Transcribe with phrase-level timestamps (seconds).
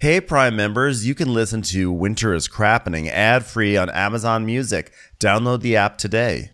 [0.00, 4.92] Hey, Prime members, you can listen to Winter is Crappening ad free on Amazon Music.
[5.18, 6.52] Download the app today.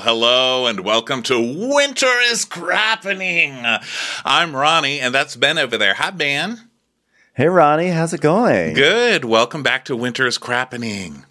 [0.00, 3.66] Well, hello and welcome to Winter is Crappening.
[4.24, 5.92] I'm Ronnie and that's Ben over there.
[5.92, 6.70] Hi, Ben.
[7.34, 8.72] Hey, Ronnie, how's it going?
[8.72, 9.26] Good.
[9.26, 11.26] Welcome back to Winter is Crappening.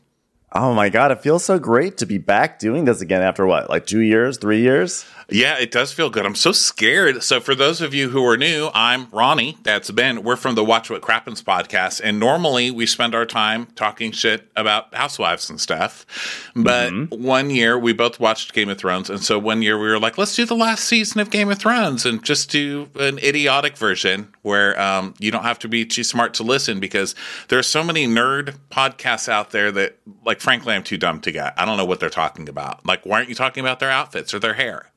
[0.52, 3.72] Oh my God, it feels so great to be back doing this again after what,
[3.72, 5.04] like two years, three years?
[5.32, 6.26] Yeah, it does feel good.
[6.26, 7.22] I'm so scared.
[7.24, 9.58] So, for those of you who are new, I'm Ronnie.
[9.64, 10.24] That's Ben.
[10.24, 12.02] We're from the Watch What Crappens podcast.
[12.04, 16.06] And normally we spend our time talking shit about housewives and stuff.
[16.56, 19.10] But one year we both watched Game of Thrones.
[19.10, 21.60] And so one year we were like, let's do the last season of Game of
[21.60, 26.04] Thrones and just do an idiotic version where um, you don't have to be too
[26.04, 27.14] smart to listen because
[27.50, 31.32] there are so many nerd podcasts out there that, like, frankly, I'm too dumb to
[31.32, 31.54] get.
[31.58, 32.86] I don't know what they're talking about.
[32.86, 34.89] Like, why aren't you talking about their outfits or their hair?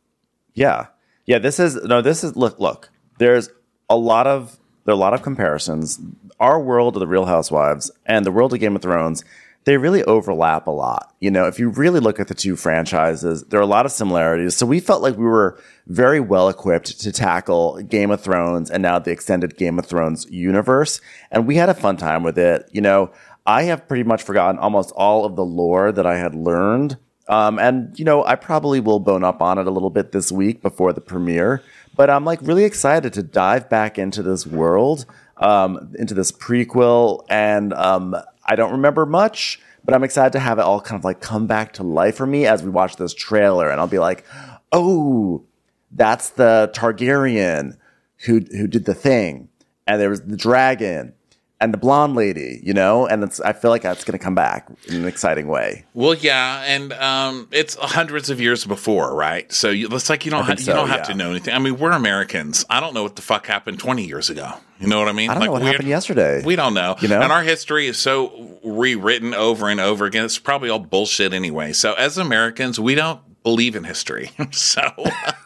[0.54, 0.86] Yeah.
[1.26, 2.90] Yeah, this is no, this is look, look.
[3.18, 3.48] There's
[3.88, 6.00] a lot of there are a lot of comparisons.
[6.40, 9.24] Our world of the Real Housewives and the world of Game of Thrones,
[9.64, 11.14] they really overlap a lot.
[11.20, 13.92] You know, if you really look at the two franchises, there are a lot of
[13.92, 14.56] similarities.
[14.56, 18.82] So we felt like we were very well equipped to tackle Game of Thrones and
[18.82, 21.00] now the extended Game of Thrones universe.
[21.30, 22.68] And we had a fun time with it.
[22.72, 23.12] You know,
[23.46, 26.96] I have pretty much forgotten almost all of the lore that I had learned
[27.28, 30.32] um, and you know, I probably will bone up on it a little bit this
[30.32, 31.62] week before the premiere.
[31.94, 35.04] But I'm like really excited to dive back into this world,
[35.36, 40.58] um, into this prequel, and um, I don't remember much, but I'm excited to have
[40.58, 43.12] it all kind of like come back to life for me as we watch this
[43.12, 44.24] trailer, and I'll be like,
[44.72, 45.44] oh,
[45.90, 47.76] that's the Targaryen
[48.24, 49.48] who who did the thing,
[49.86, 51.12] and there was the dragon.
[51.62, 54.34] And the blonde lady, you know, and it's, I feel like that's going to come
[54.34, 55.84] back in an exciting way.
[55.94, 59.50] Well, yeah, and um, it's hundreds of years before, right?
[59.52, 61.04] So you, it's like you don't ha- think you don't have yeah.
[61.04, 61.54] to know anything.
[61.54, 62.64] I mean, we're Americans.
[62.68, 64.52] I don't know what the fuck happened twenty years ago.
[64.80, 65.30] You know what I mean?
[65.30, 66.42] I don't know what happened yesterday.
[66.44, 66.96] We don't know.
[67.00, 67.20] You know?
[67.20, 70.24] and our history is so rewritten over and over again.
[70.24, 71.72] It's probably all bullshit anyway.
[71.72, 74.30] So as Americans, we don't believe in history.
[74.52, 74.82] so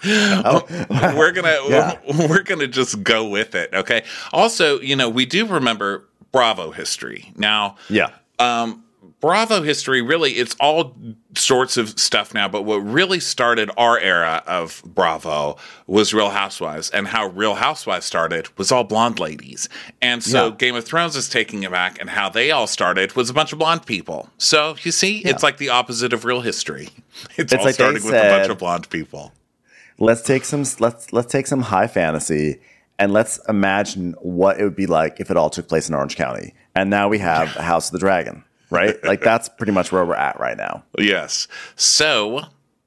[0.05, 1.99] we're gonna Yeah.
[2.29, 3.71] we're gonna just go with it.
[3.75, 4.05] Okay.
[4.33, 8.11] Also, you know, we do remember Bravo history now Yeah.
[8.39, 8.85] um,
[9.27, 10.95] Bravo history really it's all
[11.35, 15.57] sorts of stuff now, but what really started our era of Bravo
[15.89, 19.69] was Real Housewives, and how Real Housewives started was all blonde ladies,
[20.01, 20.55] and so Yeah.
[20.57, 23.53] Game of Thrones is taking it back, and how they all started was a bunch
[23.53, 24.31] of blonde people.
[24.39, 26.91] So you see, it's like the opposite of real history.
[27.37, 29.33] It's, all like starting with a bunch of blonde people.
[29.99, 32.61] let's take some let's let's take some high fantasy
[32.99, 36.15] and let's imagine what it would be like if it all took place in Orange
[36.15, 36.55] County.
[36.75, 39.03] And now we have House of the Dragon, right?
[39.05, 40.83] like that's pretty much where we're at right now.
[40.99, 41.49] Yes.
[41.77, 42.43] So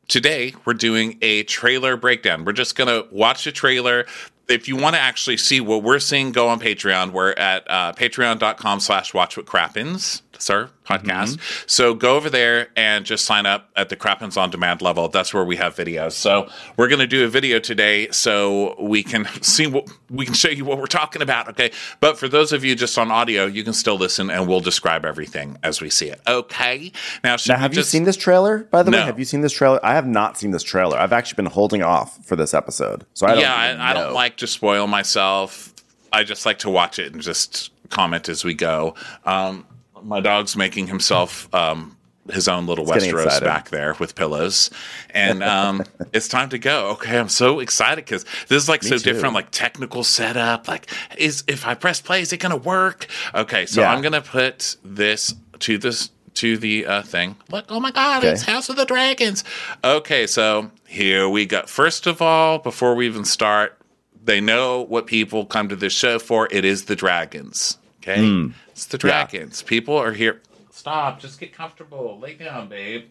[0.07, 2.45] today we're doing a trailer breakdown.
[2.45, 4.05] We're just going to watch the trailer.
[4.47, 7.11] If you want to actually see what we're seeing, go on Patreon.
[7.11, 10.23] We're at uh, patreon.com slash watch what crappens.
[10.49, 11.39] Our podcast.
[11.69, 15.07] So go over there and just sign up at the Crappens on demand level.
[15.07, 16.13] That's where we have videos.
[16.13, 20.33] So we're going to do a video today so we can see what we can
[20.33, 21.49] show you what we're talking about.
[21.49, 21.71] Okay.
[21.99, 25.05] But for those of you just on audio, you can still listen and we'll describe
[25.05, 26.21] everything as we see it.
[26.27, 26.91] Okay.
[27.23, 28.59] Now, Now, have you seen this trailer?
[28.65, 29.79] By the way, have you seen this trailer?
[29.83, 30.97] I have not seen this trailer.
[30.97, 33.41] I've actually been holding off for this episode, so I don't.
[33.41, 35.73] yeah, I, I don't like to spoil myself.
[36.11, 38.95] I just like to watch it and just comment as we go.
[39.25, 39.65] Um,
[40.03, 41.95] my dog's making himself um,
[42.31, 44.69] his own little getting Westeros back there with pillows,
[45.11, 45.83] and um,
[46.13, 46.89] it's time to go.
[46.91, 49.03] Okay, I'm so excited because this is like so too.
[49.13, 50.67] different, like technical setup.
[50.67, 50.87] Like,
[51.17, 53.07] is if I press play, is it going to work?
[53.33, 53.91] Okay, so Yeah.
[53.93, 57.35] I'm going to put this to this to the uh, thing.
[57.51, 58.31] Look, oh my god, Okay.
[58.31, 59.43] it's House of the Dragons.
[59.83, 61.63] Okay, so here we go.
[61.63, 63.75] First of all, before we even start,
[64.23, 66.47] they know what people come to this show for.
[66.51, 67.77] It is the dragons.
[68.09, 69.61] Okay, it's the dragons.
[69.61, 70.41] People are here.
[70.71, 71.19] Stop.
[71.19, 72.19] Just get comfortable.
[72.19, 73.05] Lay down, babe.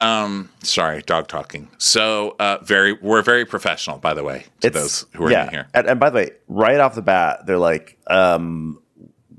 [0.00, 1.70] Um, sorry, dog talking.
[1.78, 5.44] So, uh, very, we're very professional, by the way, to those who are yeah.
[5.44, 5.68] in here.
[5.72, 8.78] And, and by the way, right off the bat, they're like, um,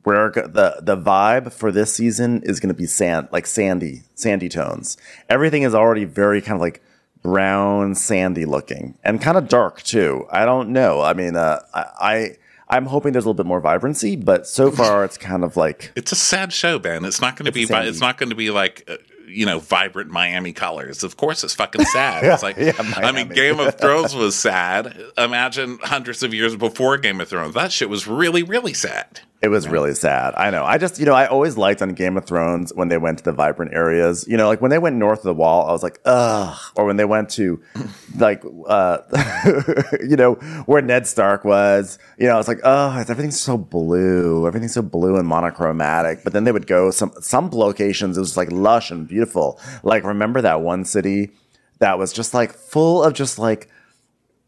[0.03, 4.47] we're the the vibe for this season is going to be sand like sandy sandy
[4.47, 4.95] tones.
[5.29, 6.81] Everything is already very kind of like
[7.21, 10.25] brown, sandy looking, and kind of dark too.
[10.31, 11.01] I don't know.
[11.01, 12.37] I mean, uh, I, I
[12.69, 15.91] I'm hoping there's a little bit more vibrancy, but so far it's kind of like
[15.95, 17.05] It's a sad show, Ben.
[17.05, 17.63] It's not going to be.
[17.63, 18.83] a Vi- sad it's not going to be like.
[18.87, 18.97] Uh,
[19.29, 21.03] you know, vibrant Miami colors.
[21.03, 22.23] Of course, it's fucking sad.
[22.23, 24.97] It's like, Yeah, I mean, Game of Thrones was sad.
[25.17, 27.53] Imagine hundreds of years before Game of Thrones.
[27.53, 29.19] That shit was really, really sad.
[29.39, 30.34] It was really sad.
[30.36, 30.63] I know.
[30.63, 33.24] I just, you know, I always liked on Game of Thrones when they went to
[33.24, 34.25] the vibrant areas.
[34.28, 36.57] You know, like when they went north of the wall, I was like, ugh.
[36.75, 37.62] Or when they went to,
[38.18, 38.98] like, uh,
[40.01, 40.34] you know,
[40.66, 42.00] where Ned Stark was.
[42.18, 44.48] You know, I was like, oh, everything's so blue.
[44.48, 46.24] Everything's so blue and monochromatic.
[46.24, 48.18] But then they would go some some locations.
[48.18, 49.60] It was like lush and beautiful.
[49.84, 51.31] Like, remember that one city
[51.78, 53.69] that was just like full of just like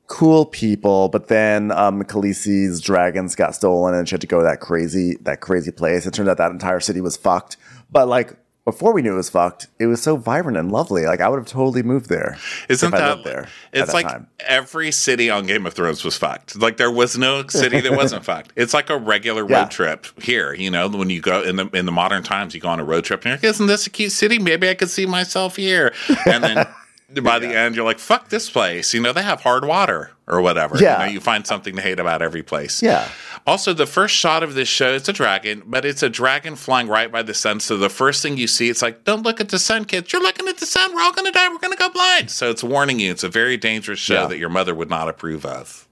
[0.09, 4.43] cool people, but then um, Khaleesi's dragons got stolen and she had to go to
[4.43, 6.05] that crazy that crazy place.
[6.05, 7.55] It turned out that entire city was fucked.
[7.91, 8.33] But like
[8.65, 11.05] before we knew it was fucked, it was so vibrant and lovely.
[11.05, 12.37] Like I would have totally moved there.
[12.67, 13.47] Isn't that there?
[13.71, 14.27] It's that like time.
[14.39, 16.55] every city on Game of Thrones was fucked.
[16.59, 18.51] Like there was no city that wasn't fucked.
[18.55, 19.65] It's like a regular road Yeah.
[19.69, 20.53] trip here.
[20.53, 22.83] You know, when you go in the in the modern times, you go on a
[22.83, 24.37] road trip and you're like, "Isn't this a cute city?
[24.39, 25.93] Maybe I could see myself here."
[26.25, 26.67] And then
[27.23, 30.41] by the end, you're like, "Fuck this place." You know, they have hard water or
[30.41, 30.77] whatever.
[30.77, 30.99] Yeah.
[30.99, 32.81] you, know, you find something to hate about every place.
[32.83, 33.07] Yeah.
[33.47, 36.87] Also, the first shot of this show, it's a dragon, but it's a dragon flying
[36.87, 37.59] right by the sun.
[37.59, 40.13] So the first thing you see, it's like, don't look at the sun, kids.
[40.13, 40.93] You're looking at the sun.
[40.93, 41.49] We're all going to die.
[41.49, 42.29] We're going to go blind.
[42.29, 43.09] So it's warning you.
[43.11, 44.27] It's a very dangerous show Yeah.
[44.27, 45.87] that your mother would not approve of.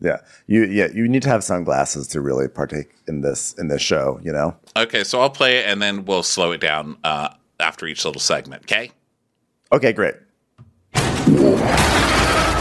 [0.00, 0.18] Yeah.
[0.46, 4.20] You yeah, you need to have sunglasses to really partake in this in this show,
[4.22, 4.56] you know?
[4.76, 7.28] Okay, so I'll play it and then we'll slow it down uh,
[7.60, 8.64] after each little segment.
[8.64, 8.90] Okay.
[9.72, 10.14] Okay, great.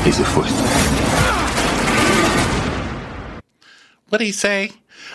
[0.07, 0.45] Is afoot.
[4.09, 4.71] What did he say?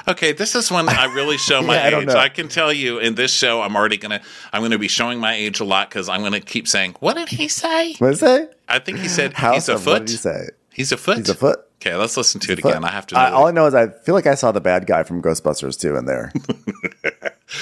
[0.08, 2.06] Okay, this is when I really show my Yeah, age.
[2.08, 2.14] know.
[2.16, 4.20] I can tell you in this show, I'm already gonna,
[4.52, 7.28] I'm gonna be showing my age a lot because I'm gonna keep saying, "What did
[7.28, 8.48] he say?" What did it say?
[8.68, 10.06] I think he said House he's a of, what foot.
[10.06, 10.48] did you say?
[10.72, 11.18] He's a foot.
[11.18, 11.60] He's a foot.
[11.82, 12.70] Okay, let's listen to it Foot.
[12.72, 12.84] again.
[12.84, 13.14] I have to.
[13.14, 15.22] Know I, all I know is I feel like I saw the bad guy from
[15.22, 16.32] Ghostbusters too in there.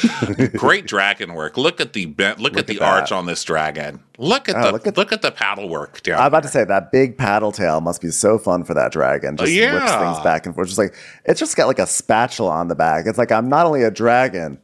[0.56, 1.56] Great dragon work.
[1.56, 2.83] Look at the bent, look, at at the that.
[2.83, 4.00] arch on this dragon.
[4.19, 6.00] Look at Oh, the look look at- at, the paddle work.
[6.09, 9.37] I'm about to say that big paddle tail must be so fun for that dragon.
[9.39, 10.12] Oh, just whips yeah.
[10.12, 10.69] things back and forth.
[10.69, 13.06] Just like it's just got like a spatula on the back.
[13.06, 14.59] It's like I'm not only a dragon,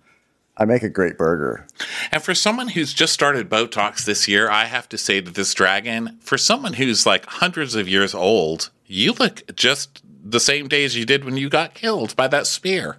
[0.57, 1.67] I make a great burger.
[2.13, 5.53] and for someone who's just started Botox this year, I have to say that this
[5.55, 10.85] dragon, for someone who's like hundreds of years old, you look just the same day
[10.85, 12.99] as you did when you got killed by that spear.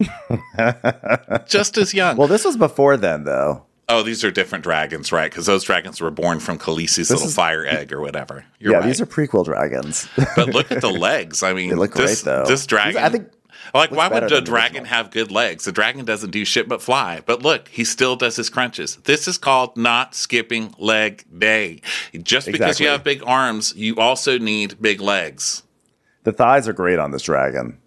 [1.46, 2.16] just as young.
[2.16, 3.64] Well, this was before then, though.
[3.88, 5.30] oh, these are different dragons, right?
[5.30, 8.44] Because those dragons were born from Khaleesi's little is- fire egg or whatever.
[8.58, 8.86] You're yeah, right.
[8.86, 10.08] these are prequel dragons.
[10.36, 11.42] But look at the legs.
[11.42, 12.44] I mean, They look this, great, though.
[12.46, 13.02] This These- dragon.
[13.02, 13.28] I think
[13.74, 15.64] like, why would a dragon have good legs?
[15.64, 17.20] The dragon doesn't do shit but fly.
[17.24, 18.96] But look, he still does his crunches.
[19.04, 21.82] This is called not skipping leg day.
[22.22, 25.62] Just because you have big arms, you also need big legs.
[26.24, 27.78] the thighs are great on this dragon.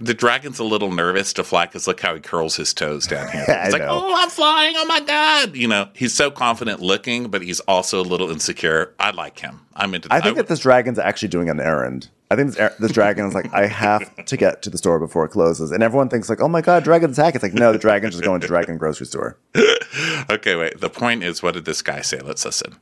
[0.00, 3.30] The dragon's a little nervous to fly because look how he curls his toes down
[3.30, 3.44] here.
[3.48, 3.88] I He's like, know.
[4.02, 4.74] oh, I'm flying.
[4.76, 5.54] Oh my God.
[5.56, 8.94] You know, he's so confident looking, but he's also a little insecure.
[8.98, 9.60] I like him.
[9.74, 12.08] I'm into I think I- that this dragon's actually doing an errand.
[12.30, 14.98] I think this, er- this dragon is like, I have to get to the store
[14.98, 15.70] before it closes.
[15.70, 17.34] And everyone thinks like, oh my God, dragon attack.
[17.36, 19.36] It's like, no, the dragon's just going to dragon grocery store.
[20.30, 20.80] Okay, wait.
[20.80, 22.18] The point is, what did this guy say?
[22.18, 22.74] Let's listen.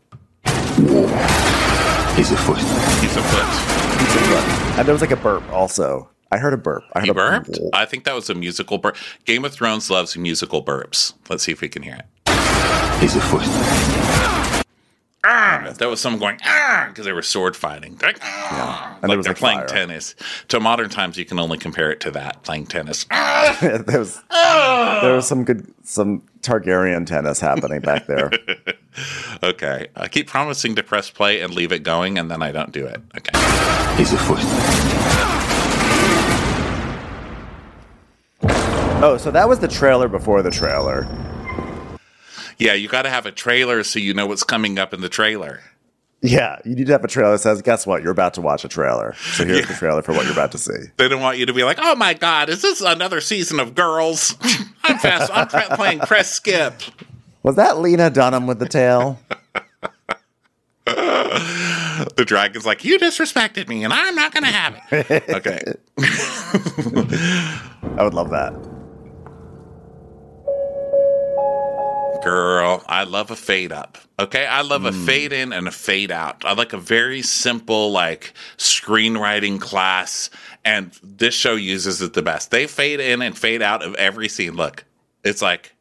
[0.47, 2.59] He's a foot.
[2.59, 3.49] He's a foot.
[4.01, 4.79] He's a foot.
[4.79, 6.09] And there was like a burp also.
[6.33, 6.83] I heard a burp.
[6.95, 7.59] I heard He a burped?
[7.75, 8.97] I think that was a musical burp.
[9.27, 11.13] Game of Thrones loves musical burps.
[11.29, 12.07] Let's see if we can hear it.
[13.01, 13.43] He's afoot.
[15.25, 17.97] Ah, that was someone going ah because they were sword fighting.
[18.03, 19.69] Like, ah, And like was, they're playing fire.
[19.69, 20.17] tennis.
[20.49, 23.07] To modern times, you can only compare it to that playing tennis.
[23.15, 23.57] Ah!
[23.61, 28.31] there was there was some good some Targaryen tennis happening back there.
[29.45, 32.73] okay, I keep promising to press play and leave it going, and then I don't
[32.73, 33.01] do it.
[33.17, 34.39] Okay, Is afoot.
[39.05, 41.07] Oh, so that was the trailer before the trailer.
[42.59, 45.09] yeah, you got to have a trailer so you know what's coming up in the
[45.09, 45.61] trailer.
[46.21, 48.03] Yeah, you need to have a trailer that says, "Guess what?
[48.03, 50.59] You're about to watch a trailer." So here's the trailer for what you're about to
[50.59, 50.73] see.
[50.97, 53.75] They don't want you to be like, "Oh my god, is this another season of
[53.75, 54.37] Girls?"
[54.85, 55.33] I'm fast.
[55.35, 56.75] I'm playing press skip.
[57.43, 59.19] Was that Lena Dunham with the tail?
[60.85, 65.61] The dragon's like, "You disrespected me, and I'm not going to have it." Okay.
[67.97, 68.53] I would love that.
[72.23, 73.99] Girl, I love a fade up.
[74.19, 74.87] Okay, I love Hmm.
[74.89, 76.45] a fade in and a fade out.
[76.45, 80.31] I like a very simple like screenwriting class,
[80.65, 82.51] and this show uses it the best.
[82.53, 84.55] They fade in and fade out of every scene.
[84.55, 84.85] Look,
[85.25, 85.75] it's like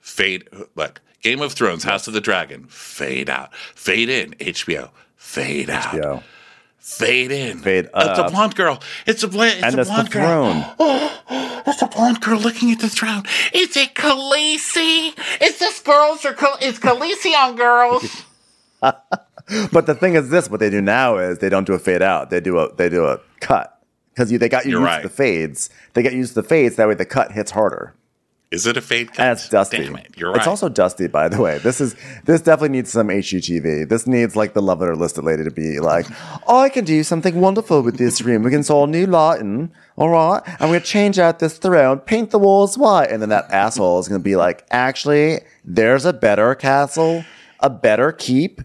[0.00, 0.48] fade.
[0.74, 3.54] Look, Game of Thrones, House of the Dragon, fade out.
[3.74, 5.94] Fade in, HBO, fade out.
[6.86, 7.58] Fade in.
[7.58, 8.80] Fade It's a blonde girl.
[9.06, 10.62] It's a, bla- it's And a that's the blonde girl.
[10.76, 11.10] throne.
[11.68, 13.24] It's a blonde girl looking at the throne.
[13.52, 15.18] Is it Khaleesi?
[15.42, 18.22] Is this girls or Khal- is Khaleesi on girls?
[19.72, 22.02] But the thing is, this what they do now is they don't do a fade
[22.02, 22.30] out.
[22.30, 23.80] They do a they do a cut
[24.12, 25.02] because they got you used right.
[25.02, 25.70] to the fades.
[25.94, 26.74] They get used to the fades.
[26.76, 27.94] That way, the cut hits harder.
[28.52, 29.32] Is it a fade cut?
[29.32, 29.78] It's dusty.
[29.78, 30.38] Damn it, you're right.
[30.38, 31.58] It's also dusty, by the way.
[31.58, 33.88] This is this definitely needs some HGTV.
[33.88, 36.06] This needs like the love it or list it lady to be like,
[36.46, 38.44] oh, I can do something wonderful with this room.
[38.44, 39.72] We can install new lighting.
[39.96, 43.50] All right, I'm gonna change out this throne, paint the walls white, and then that
[43.50, 47.24] asshole is gonna be like, actually, there's a better castle,
[47.58, 48.60] a better keep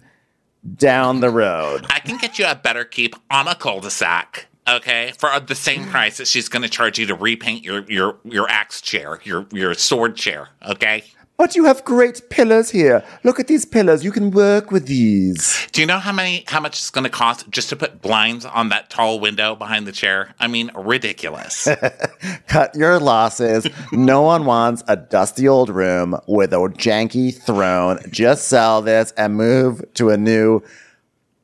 [0.75, 1.87] down the road.
[1.89, 4.47] I can get you a better keep on a cul-de-sac.
[4.67, 5.91] Okay, for uh, the same mm-hmm.
[5.91, 9.47] price that she's going to charge you to repaint your your your axe chair, your
[9.51, 10.49] your sword chair.
[10.65, 11.03] Okay.
[11.37, 13.03] But you have great pillars here.
[13.23, 14.03] Look at these pillars.
[14.03, 15.67] You can work with these.
[15.71, 18.45] Do you know how many how much it's going to cost just to put blinds
[18.45, 20.35] on that tall window behind the chair?
[20.39, 21.67] I mean, ridiculous.
[22.47, 23.67] Cut your losses.
[23.91, 27.97] no one wants a dusty old room with a janky throne.
[28.11, 30.61] Just sell this and move to a new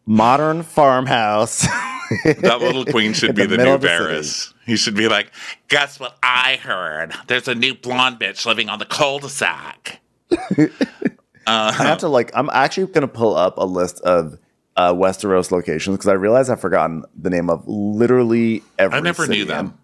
[0.05, 1.65] modern farmhouse.
[2.23, 3.77] that little queen should be the new.
[3.77, 4.53] Varys.
[4.65, 5.31] He should be like,
[5.67, 7.13] guess what I heard?
[7.27, 10.01] There's a new blonde bitch living on the cul-de-sac.
[11.47, 12.31] I have to like.
[12.33, 14.37] I'm actually going to pull up a list of
[14.75, 18.97] uh, Westeros locations because I realize I've forgotten the name of literally every.
[18.97, 19.77] I never city knew them.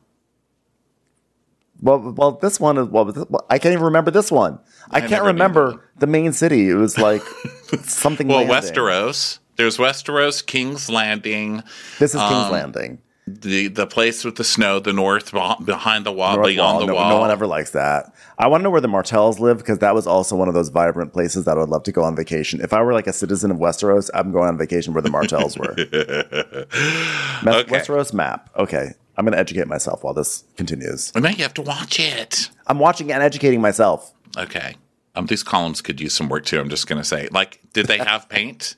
[1.82, 2.88] Well, well, this one is.
[2.88, 4.60] Well, this- well, I can't even remember this one.
[4.90, 6.70] I, can't remember the main city.
[6.70, 7.22] It was like
[7.84, 8.28] something.
[8.28, 8.74] Well, landing.
[8.74, 9.40] Westeros.
[9.56, 11.64] There's Westeros, King's Landing,
[12.00, 13.00] This is King's um, Landing.
[13.28, 15.32] the the place with the snow, the north
[15.66, 16.80] behind the wall, North beyond Wall.
[16.82, 17.10] the no, wall.
[17.10, 18.14] no one ever likes that.
[18.38, 20.70] I want to know where the Martells live because that was also one of those
[20.70, 22.60] vibrant places that I would love to go on vacation.
[22.62, 25.58] If I were like a citizen of Westeros, I'm going on vacation where the Martells
[25.58, 25.74] were.
[27.44, 27.72] Ma- Okay.
[27.78, 28.50] Westeros map.
[28.58, 28.92] Okay.
[29.16, 31.12] I'm going to educate myself while this continues.
[31.14, 32.50] And now you have to watch it.
[32.68, 34.14] I'm watching and educating myself.
[34.38, 34.76] Okay.
[35.16, 36.60] Um, these columns could use some work too.
[36.60, 38.76] I'm just gonna say, like, did they have paint?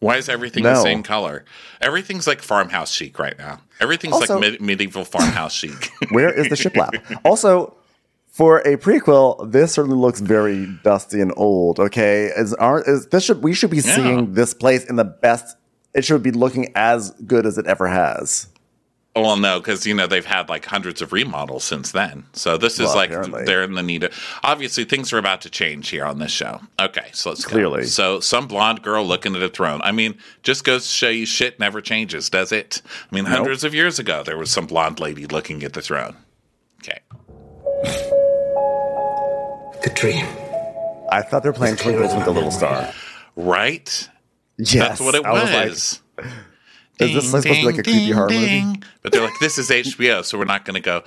[0.00, 1.44] Why is everything the same color?
[1.80, 3.60] Everything's like farmhouse chic right now.
[3.80, 5.90] Everything's Also- like mid- medieval farmhouse chic.
[6.10, 6.90] Where is the shiplap?
[7.24, 7.74] Also,
[8.28, 11.78] for a prequel, this certainly looks very dusty and old.
[11.78, 13.94] Okay, is our is this should we should be Yeah.
[13.94, 15.56] seeing this place in the best.
[15.94, 18.48] It should be looking as good as it ever has.
[19.16, 22.24] Oh, well, no, because you know they've had like hundreds of remodels since then.
[22.32, 23.44] So this is Well, like apparently.
[23.44, 24.12] they're in the need of.
[24.42, 26.60] Obviously, things are about to change here on this show.
[26.80, 27.52] Okay, so let's go.
[27.52, 27.84] Clearly.
[27.84, 29.80] So some blonde girl looking at a throne.
[29.84, 32.82] I mean, just goes to show you shit never changes, does it?
[33.10, 36.16] I mean, hundreds of years ago there was some blonde lady looking at the throne.
[36.82, 36.98] Okay.
[39.82, 40.26] The dream.
[41.10, 42.90] I thought they were playing Twinkle Twinkle Little Star.
[43.36, 44.08] Right?
[44.58, 46.00] Yes, That's what it I was.
[46.18, 46.26] like,
[47.00, 48.80] is this supposed to be like a creepy horror movie?
[49.02, 51.02] But they're like, this is HBO, so we're not going to go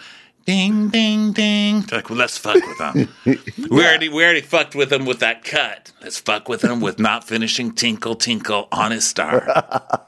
[0.46, 1.82] ding, ding, ding.
[1.82, 3.10] They're like, well, let's fuck with them.
[3.70, 5.92] we already we already fucked with them with that cut.
[6.02, 10.08] Let's fuck with them with not finishing Tinkle Tinkle on a star.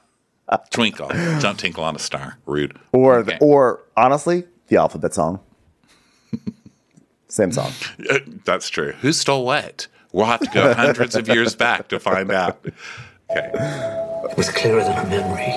[0.72, 1.10] Twinkle,
[1.42, 2.40] don't tinkle on a star.
[2.48, 2.76] Rude.
[2.92, 3.38] Or Okay.
[3.40, 5.40] or honestly, the alphabet song.
[7.28, 7.72] Same song.
[8.10, 8.94] Uh, That's true.
[9.02, 9.86] Who stole what?
[10.12, 12.66] We'll have to go hundreds of years back to find out.
[13.32, 13.50] Okay.
[14.32, 15.54] It was clearer than a memory.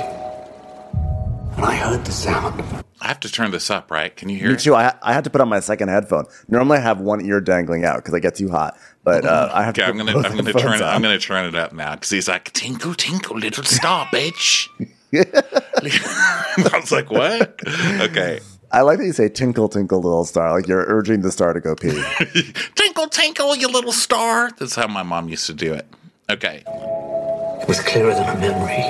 [1.57, 2.63] And I heard the sound.
[3.01, 4.15] I have to turn this up, right?
[4.15, 4.61] Can you hear Me it?
[4.61, 4.75] too.
[4.75, 6.25] I, I had to put on my second headphone.
[6.49, 8.79] Normally, I have one ear dangling out because I get too hot.
[9.05, 9.89] But uh, I have Okay, to.
[9.89, 10.95] I'm gonna I'm gonna turn it on.
[10.95, 14.69] I'm gonna turn it up now because he's like tinkle tinkle little star bitch.
[15.15, 17.61] I was like, what?
[18.01, 18.39] Okay,
[18.71, 21.61] I like that you say "tinkle, tinkle, little star." Like you're urging the star to
[21.61, 22.01] go pee.
[22.77, 24.51] tinkle tinkle, you little star.
[24.59, 25.87] That's how my mom used to do it.
[26.31, 27.32] Okay, It
[27.73, 28.85] was clearer than a memory.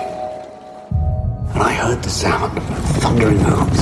[1.54, 2.64] And I heard the sound of
[3.00, 3.80] thundering hooves.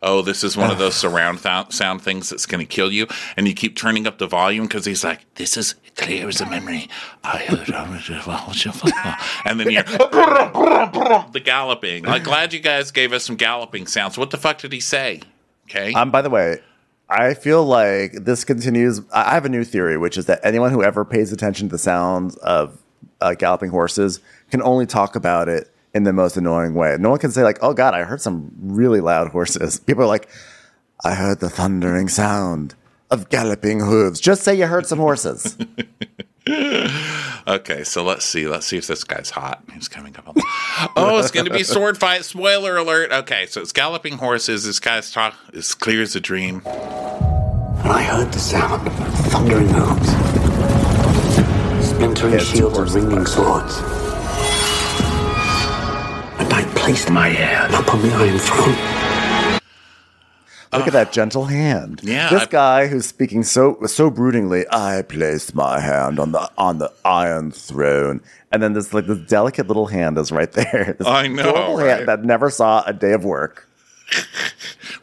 [0.00, 3.48] oh, this is one of those surround th- sound things that's gonna kill you, and
[3.48, 6.88] you keep turning up the volume because he's like, this is clear as a memory.
[7.24, 7.68] I heard,
[9.44, 9.82] and then you're
[11.32, 12.06] the galloping.
[12.06, 14.18] I'm glad you guys gave us some galloping sounds.
[14.18, 15.22] What the fuck did he say?
[15.68, 15.92] Okay.
[15.94, 16.60] Um, by the way,
[17.08, 19.00] I feel like this continues.
[19.12, 21.72] I I have a new theory, which is that anyone who ever pays attention to
[21.72, 22.78] the sounds of
[23.20, 26.96] uh, galloping horses can only talk about it in the most annoying way.
[26.98, 30.08] No one can say like, "Oh God, I heard some really loud horses." People are
[30.08, 30.28] like,
[31.04, 32.74] "I heard the thundering sound
[33.10, 35.56] of galloping hooves." Just say you heard some horses.
[37.46, 38.46] Okay, so let's see.
[38.46, 39.62] Let's see if this guy's hot.
[39.72, 40.36] He's coming up.
[40.96, 42.24] Oh, it's going to be sword fight.
[42.24, 43.12] Spoiler alert.
[43.12, 44.64] Okay, so it's galloping horses.
[44.64, 46.62] This guy's talk is clear as a dream.
[46.64, 50.29] And I heard the sound of thundering hooves.
[52.00, 53.76] Yeah, shields and ringing swords.
[56.40, 59.60] And I placed my hand upon the Iron Throne.
[60.72, 62.00] Look at that gentle hand.
[62.02, 66.50] Yeah, This I- guy who's speaking so so broodingly, I placed my hand on the
[66.56, 68.22] on the iron throne.
[68.50, 70.94] And then this like this delicate little hand is right there.
[70.98, 71.98] This I know, right?
[71.98, 73.66] hand that never saw a day of work.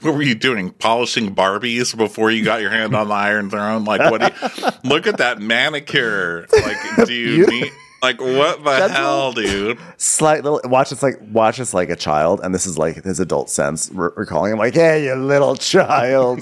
[0.01, 0.71] What were you doing?
[0.71, 3.83] Polishing Barbies before you got your hand on the Iron Throne?
[3.83, 4.21] Like, what?
[4.21, 6.45] Do you, look at that manicure.
[6.51, 7.71] Like, do you need?
[8.01, 9.79] Like, what the That's hell, dude?
[9.97, 13.19] Slight little watch it's like watch it's like a child, and this is like his
[13.19, 16.41] adult sense re- recalling him like, hey, you little child.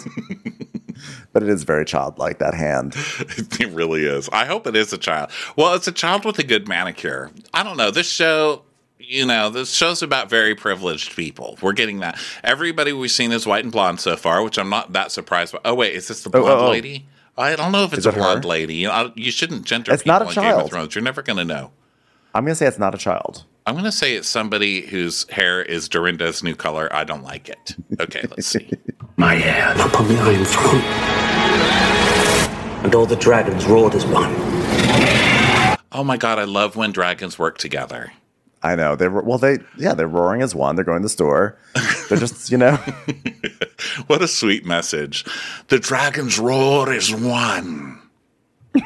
[1.34, 2.94] but it is very childlike, that hand.
[3.58, 4.30] It really is.
[4.30, 5.32] I hope it is a child.
[5.56, 7.32] Well, it's a child with a good manicure.
[7.54, 7.90] I don't know.
[7.90, 8.64] This show,
[9.08, 11.58] you know, this show's about very privileged people.
[11.62, 12.20] We're getting that.
[12.44, 15.60] Everybody we've seen is white and blonde so far, which I'm not that surprised by.
[15.66, 16.70] Oh, wait, is this the Oh, blonde oh, oh.
[16.72, 17.06] lady?
[17.38, 18.22] I don't know if it's a it her?
[18.22, 18.76] blonde lady.
[18.76, 20.70] You, know, you shouldn't gender It's people not a in Game of.
[20.70, 20.96] Thrones.
[20.96, 21.72] You're never going to know.
[22.34, 23.46] I'm gonna say it's not a child.
[23.66, 26.88] I'm going to say it's somebody whose hair is Dorinda's new color.
[26.94, 27.76] I don't like it.
[28.00, 28.70] Okay, let's see.
[29.18, 30.82] My hand upon the Iron Throne.
[32.86, 34.36] And all the dragons roared as one.
[35.92, 38.12] Oh my God, I love when dragons work together.
[38.72, 38.96] I know.
[38.96, 40.76] They were well they yeah, they're roaring as one.
[40.76, 41.58] They're going to the store.
[42.10, 42.78] They're just, you know.
[44.08, 45.26] What a sweet message.
[45.68, 48.00] The dragon's roar is one.
[48.74, 48.82] They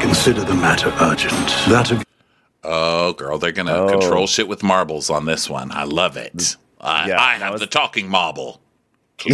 [0.00, 1.32] consider the matter urgent.
[1.68, 2.04] That of
[2.64, 3.88] Oh, girl, they're going to Oh.
[3.88, 5.70] control shit with marbles on this one.
[5.72, 6.56] I love it.
[6.80, 8.60] I, Yeah, I have was- the talking marble.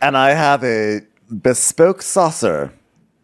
[0.00, 1.00] and I have a
[1.42, 2.72] bespoke saucer.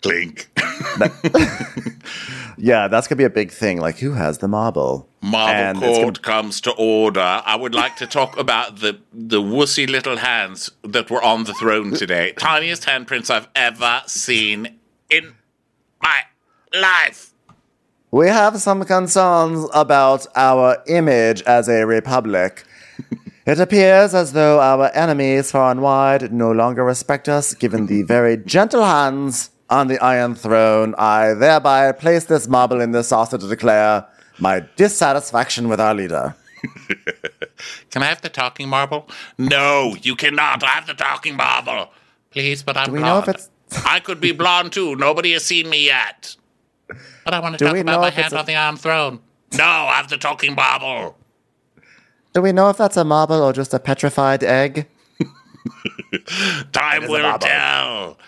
[0.08, 0.48] Clink.
[2.58, 3.78] Yeah, that's gonna be a big thing.
[3.78, 5.08] Like, who has the marble?
[5.20, 7.42] Marble court comes to order.
[7.44, 11.54] I would like to talk about the the wussy little hands that were on the
[11.54, 12.32] throne today.
[12.38, 14.78] Tiniest handprints I've ever seen
[15.10, 15.34] in
[16.02, 16.22] my
[16.74, 17.32] life.
[18.10, 22.64] We have some concerns about our image as a republic.
[23.46, 28.02] It appears as though our enemies far and wide no longer respect us, given the
[28.02, 30.94] very gentle hands on the Iron Throne.
[30.98, 34.06] I thereby place this marble in this saucer to declare
[34.38, 36.34] my dissatisfaction with our leader.
[37.90, 39.08] Can I have the talking marble?
[39.38, 40.62] No, you cannot.
[40.62, 41.90] I have the talking marble.
[42.30, 43.50] Please, but I'm Do we know if it's-
[43.86, 44.94] I could be blonde too.
[44.96, 46.36] Nobody has seen me yet.
[47.24, 49.20] But I want to Do talk about my hand a- on the Iron Throne.
[49.56, 51.16] No, I have the talking marble.
[52.32, 54.86] Do we know if that's a marble or just a petrified egg?
[56.72, 58.18] Time will tell.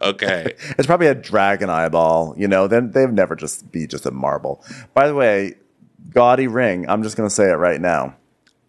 [0.00, 0.54] Okay.
[0.78, 2.34] It's probably a dragon eyeball.
[2.36, 4.64] You know, then they've never just be just a marble.
[4.94, 5.54] By the way,
[6.14, 6.88] gaudy ring.
[6.88, 8.16] I'm just gonna say it right now.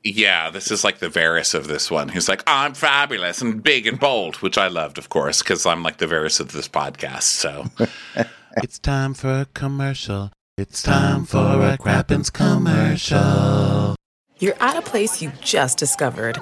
[0.04, 2.10] Yeah, this is like the Varys of this one.
[2.10, 5.84] He's like, I'm fabulous and big and bold, which I loved, of course, because I'm
[5.84, 7.24] like the Varys of this podcast.
[7.24, 7.66] So
[8.58, 10.32] It's time for a commercial.
[10.58, 13.96] It's time for a Crappens commercial.
[14.40, 16.42] You're at a place you just discovered.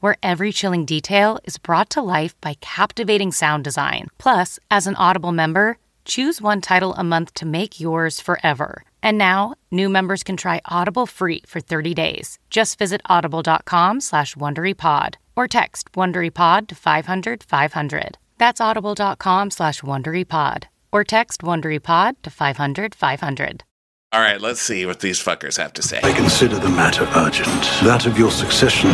[0.00, 4.08] where every chilling detail is brought to life by captivating sound design.
[4.18, 8.82] Plus, as an Audible member, choose one title a month to make yours forever.
[9.02, 12.38] And now, new members can try Audible free for 30 days.
[12.50, 18.18] Just visit audible.com slash WonderyPod or text WonderyPod to 500 500.
[18.38, 23.64] That's audible.com slash WonderyPod or text WonderyPod to 500 500.
[24.12, 26.00] All right, let's see what these fuckers have to say.
[26.02, 27.62] I consider the matter urgent.
[27.84, 28.90] That of your succession.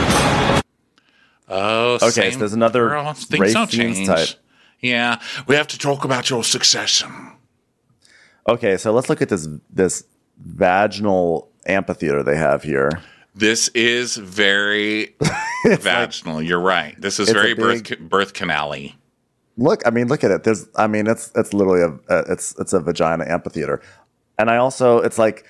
[1.49, 3.13] Oh, Okay, so there's another girl.
[3.13, 4.09] Things Ray don't Fiennes change.
[4.09, 4.29] type.
[4.81, 7.33] Yeah, we have to talk about your succession.
[8.49, 10.05] Okay, so let's look at this this
[10.39, 12.91] vaginal amphitheater they have here.
[13.35, 15.15] This is very
[15.65, 16.47] vaginal.
[16.47, 17.01] You're right.
[17.01, 18.95] This is very birth big- birth canal-y.
[19.59, 20.45] Look, I mean, look at it.
[20.45, 23.81] There's, I mean, it's it's literally a, a it's it's a vagina amphitheater,
[24.39, 25.47] and I also it's like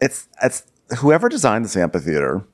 [0.00, 0.64] it's it's
[0.98, 2.44] whoever designed this amphitheater.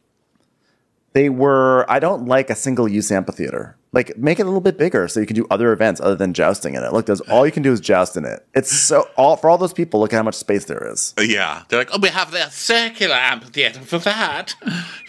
[1.12, 1.85] They were.
[1.88, 3.77] I don't like a single use amphitheater.
[3.94, 6.33] Like make it a little bit bigger so you can do other events other than
[6.33, 6.94] jousting in it.
[6.94, 8.46] Look, there's all you can do is joust in it.
[8.55, 10.01] It's so all for all those people.
[10.01, 11.12] Look at how much space there is.
[11.18, 14.55] Uh, yeah, they're like, oh, we have the circular amphitheater for that.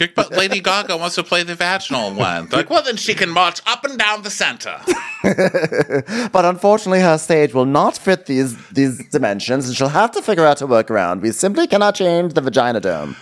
[0.01, 2.47] Like, but Lady Gaga wants to play the vaginal one.
[2.47, 4.81] They're like, well, then she can march up and down the center.
[6.33, 10.45] But unfortunately, her stage will not fit these these dimensions, and she'll have to figure
[10.45, 11.21] out a workaround.
[11.21, 13.15] We simply cannot change the vagina dome.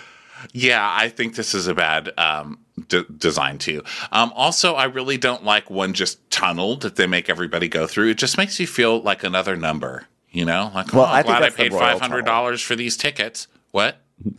[0.54, 3.84] Yeah, I think this is a bad um, d- design too.
[4.12, 8.10] Um, also, I really don't like one just tunnel that they make everybody go through.
[8.10, 10.08] It just makes you feel like another number.
[10.32, 12.96] You know, like, Well, oh, I I'm glad I paid five hundred dollars for these
[12.98, 13.48] tickets.
[13.72, 13.98] What?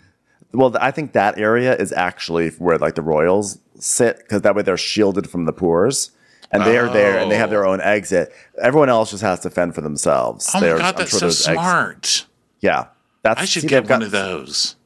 [0.54, 4.60] Well, I think that area is actually where like the royals sit because that way
[4.60, 6.10] they're shielded from the poors.
[6.50, 8.30] And they are there, and they have their own exit.
[8.60, 10.50] Everyone else just has to fend for themselves.
[10.54, 12.26] Oh my There's- god, that's sure so there's ex- smart.
[12.60, 12.88] yeah,
[13.22, 13.40] that's.
[13.40, 14.76] I should see, get they've got- one of those.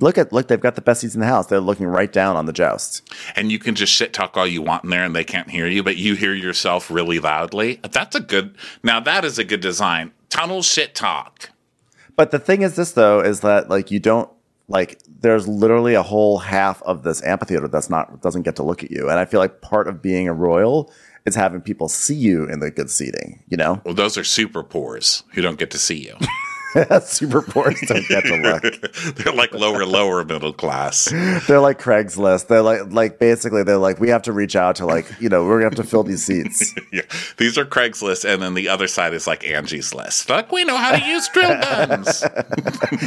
[0.00, 1.46] Look at look, they've got the best seats in the house.
[1.46, 3.08] They're looking right down on the joust.
[3.36, 5.66] and you can just shit talk all you want in there and they can't hear
[5.66, 7.80] you, but you hear yourself really loudly.
[7.90, 10.12] That's a good, now that is a good design.
[10.30, 11.50] Tunnel shit talk.
[12.16, 14.30] But the thing is, this though is that like you don't
[14.68, 15.00] like.
[15.22, 18.90] There's literally a whole half of this amphitheater that's not doesn't get to look at
[18.90, 20.92] you, and I feel like part of being a royal
[21.26, 23.42] is having people see you in the good seating.
[23.48, 26.16] You know, Well, those are super pores who don't get to see you.
[27.02, 29.14] super poor don't get to look.
[29.16, 31.06] They're like lower, lower middle class.
[31.46, 32.46] They're like Craigslist.
[32.46, 35.44] They're like like basically they're like we have to reach out to like you know
[35.44, 36.74] we're gonna have to fill these seats.
[36.92, 37.02] Yeah.
[37.36, 40.28] These are Craigslist, and then the other side is like Angie's List.
[40.28, 42.22] Like, we know how to use drill guns.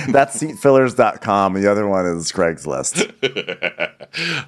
[0.09, 1.53] That's seatfillers.com.
[1.53, 3.11] The other one is Craigslist.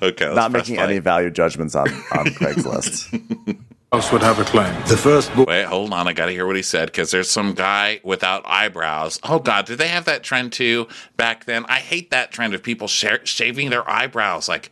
[0.01, 0.33] Okay.
[0.33, 0.85] Not making play.
[0.85, 3.59] any value judgments on on Craigslist.
[3.91, 4.73] Else would have a claim.
[4.87, 6.07] The firstborn Wait, hold on.
[6.07, 9.19] I got to hear what he said because there's some guy without eyebrows.
[9.23, 9.65] Oh, God.
[9.65, 11.65] Did they have that trend too back then?
[11.67, 14.49] I hate that trend of people sha- shaving their eyebrows.
[14.49, 14.71] Like,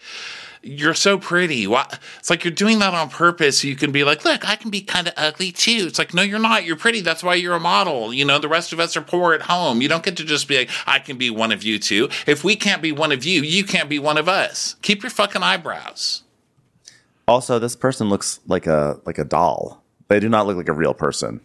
[0.62, 1.67] you're so pretty.
[1.67, 1.86] Why?
[2.19, 3.60] It's like you're doing that on purpose.
[3.60, 5.86] So you can be like, look, I can be kind of ugly too.
[5.88, 6.63] It's like, no, you're not.
[6.63, 7.02] You're pretty.
[7.02, 8.13] That's why you're a model.
[8.13, 9.82] You know, the rest of us are poor at home.
[9.82, 12.10] You don't get to just be like, I can be one of you too.
[12.26, 14.78] If we can't be one of you, you can't be one of us.
[14.82, 16.22] Keep your fucking eyebrows.
[17.27, 19.83] Also, this person looks like a like a doll.
[20.07, 21.41] They do not look like a real person.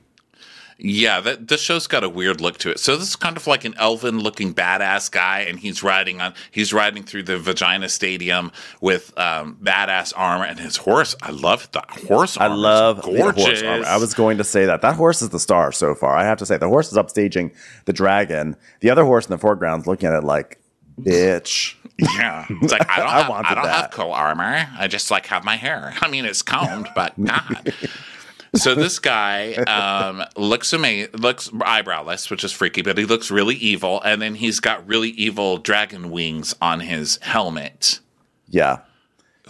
[0.81, 2.79] Yeah, that this show's got a weird look to it.
[2.79, 6.35] So this is kind of like an elven looking badass guy, and he's riding on
[6.53, 11.17] he's riding through the vagina stadium with um, badass armor and his horse.
[11.21, 13.45] I love the horse I love the gorgeous.
[13.45, 13.87] horse armor.
[13.87, 14.83] I was going to say that.
[14.83, 16.17] That horse is the star so far.
[16.17, 17.53] I have to say the horse is upstaging
[17.87, 18.55] the dragon.
[18.79, 20.61] The other horse in the foreground is looking at it like,
[21.01, 21.75] bitch.
[21.99, 22.47] yeah.
[22.49, 24.69] It's like I don't I have, wanted I don't have cool armor.
[24.79, 25.95] I just like have my hair.
[26.01, 27.75] I mean, it's combed, but God.
[28.55, 33.57] So this guy um, looks amazing, looks eyebrowless, which is freaky, but he looks really
[33.57, 38.01] evil, and then he's got really evil dragon wings on his helmet.
[38.49, 38.79] Yeah.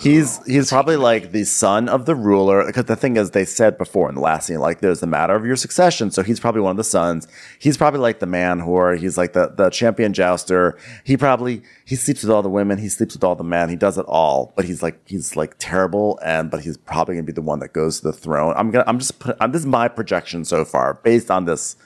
[0.00, 3.76] He's he's probably like the son of the ruler because the thing is they said
[3.76, 6.61] before in the last scene like there's a matter of your succession so he's probably
[6.61, 7.26] one of the sons
[7.58, 11.96] he's probably like the man whore he's like the the champion jouster he probably he
[11.96, 14.52] sleeps with all the women he sleeps with all the men he does it all
[14.54, 17.72] but he's like he's like terrible and but he's probably gonna be the one that
[17.72, 20.64] goes to the throne I'm gonna I'm just put, I'm, this is my projection so
[20.64, 21.76] far based on this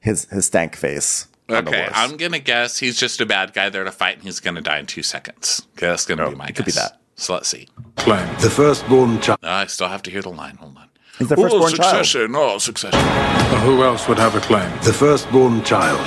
[0.00, 1.88] his his stank face Okay.
[1.92, 4.78] I'm gonna guess he's just a bad guy there to fight, and he's gonna die
[4.78, 5.66] in two seconds.
[5.76, 6.56] Okay, that's gonna be oh, my it guess.
[6.56, 6.98] could be that.
[7.16, 7.68] So let's see.
[7.96, 8.26] claim.
[8.40, 9.38] The firstborn child.
[9.42, 10.56] No, I still have to hear the line.
[10.56, 10.88] Hold on.
[11.18, 12.32] he's the Oh, firstborn child succession.
[12.34, 12.98] Oh, succession.
[13.02, 14.70] Oh, who else would have a claim?
[14.82, 16.00] The firstborn child.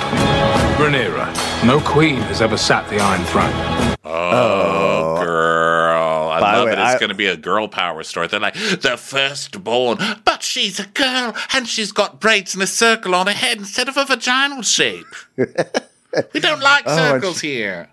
[0.78, 1.64] Rhaenyra.
[1.66, 3.96] No queen has ever sat the Iron Throne.
[4.04, 5.24] Oh, oh.
[5.24, 6.28] girl.
[6.30, 6.78] I By love way, it.
[6.78, 8.26] It's I- going to be a girl power story.
[8.28, 13.14] They're like, the firstborn, but she's a girl and she's got braids in a circle
[13.14, 15.06] on her head instead of a vaginal shape.
[15.36, 17.88] we don't like oh, and circles here.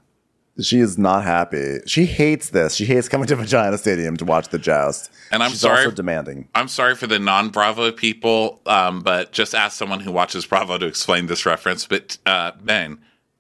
[0.62, 1.80] She is not happy.
[1.86, 2.76] She hates this.
[2.76, 5.12] She hates coming to Vagina Stadium to watch the joust.
[5.32, 6.48] And I'm She's sorry- also demanding.
[6.56, 10.78] I'm sorry for the non Bravo people, um, but just ask someone who watches Bravo
[10.78, 11.86] to explain this reference.
[11.86, 13.00] But uh, Ben,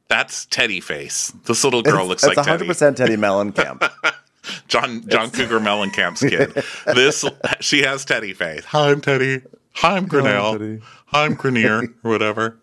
[0.10, 1.32] that's Teddy face.
[1.46, 2.66] This little girl looks it's like Teddy.
[2.68, 3.90] 100% Teddy Mellencamp.
[4.68, 6.54] John John Cougar Mellencamp's kid.
[6.96, 7.26] This
[7.62, 8.64] she has Teddy face.
[8.66, 9.42] Hi, I'm Teddy.
[9.76, 10.54] Hi, I'm Grinnell.
[10.60, 10.82] Teddy.
[11.08, 12.58] Hi, I'm Grenier or whatever.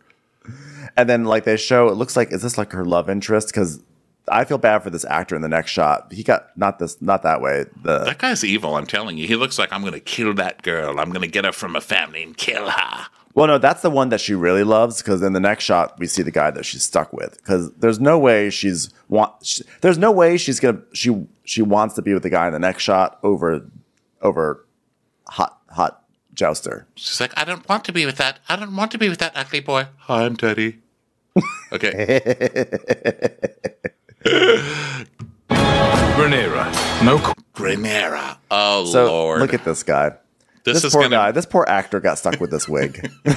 [0.96, 3.48] and then like they show, it looks like is this like her love interest?
[3.48, 3.80] Because
[4.28, 6.12] I feel bad for this actor in the next shot.
[6.12, 7.64] He got not this, not that way.
[7.82, 8.76] The That guy's evil.
[8.76, 9.26] I'm telling you.
[9.26, 11.00] He looks like I'm going to kill that girl.
[11.00, 13.06] I'm going to get her from a family and kill her.
[13.34, 15.02] well, no, that's the one that she really loves.
[15.02, 17.36] Because in the next shot, we see the guy that she's stuck with.
[17.38, 19.32] Because there's no way she's want.
[19.44, 22.52] She, there's no way she's gonna she she wants to be with the guy in
[22.52, 23.66] the next shot over
[24.20, 24.64] over
[25.26, 26.86] hot hot jouster.
[26.94, 28.38] She's like, I don't want to be with that.
[28.48, 29.88] I don't want to be with that ugly boy.
[29.98, 30.78] Hi, I'm Teddy.
[31.72, 32.20] Okay.
[35.48, 37.18] Rhaenyra, no
[37.54, 38.36] Granera.
[38.50, 39.40] Oh So lord.
[39.40, 40.10] look at this guy.
[40.64, 41.32] this, This, is poor gonna guy.
[41.32, 43.10] This poor actor got stuck with this wig.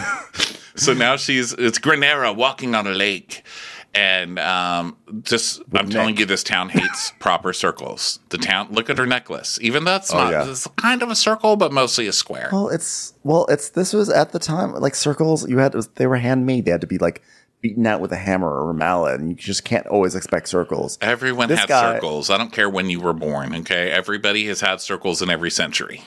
[0.78, 3.46] So now she's it's Granera walking on a lake.
[3.94, 8.20] And um, just I'm telling you, this town hates proper circles.
[8.28, 9.58] The town, look at her necklace.
[9.62, 10.50] Even though it's Oh, not, yeah.
[10.52, 12.50] it's kind of a circle, but mostly a square.
[12.52, 15.48] well, it's well, it's this was at the time like circles.
[15.50, 16.66] You had was, they were handmade.
[16.66, 17.22] They had to be like
[17.62, 20.98] beaten out with a hammer or a mallet, and you just can't always expect circles.
[21.02, 22.30] Everyone This has guy- circles.
[22.30, 23.56] I don't care when you were born.
[23.56, 26.02] Okay, everybody has had circles in every century.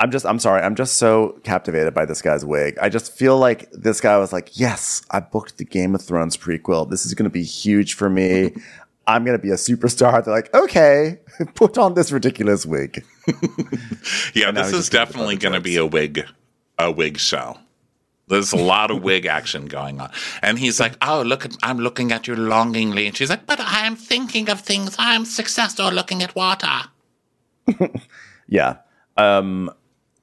[0.00, 2.78] I'm just, I'm sorry, I'm just so captivated by this guy's wig.
[2.80, 6.36] I just feel like this guy was like, yes, I booked the Game of Thrones
[6.36, 6.88] prequel.
[6.88, 8.52] This is going to be huge for me.
[9.08, 10.24] I'm going to be a superstar.
[10.24, 11.18] They're like, okay,
[11.54, 13.04] put on this ridiculous wig.
[14.34, 16.24] Yeah, this is definitely going to be a wig,
[16.78, 17.58] a wig show.
[18.28, 20.10] There's a lot of wig action going on,
[20.42, 23.58] and he's like, "Oh, look at I'm looking at you longingly," and she's like, "But
[23.60, 24.94] I'm thinking of things.
[24.98, 26.68] I'm successful looking at water."
[28.50, 28.76] Yeah.
[29.16, 29.70] Um,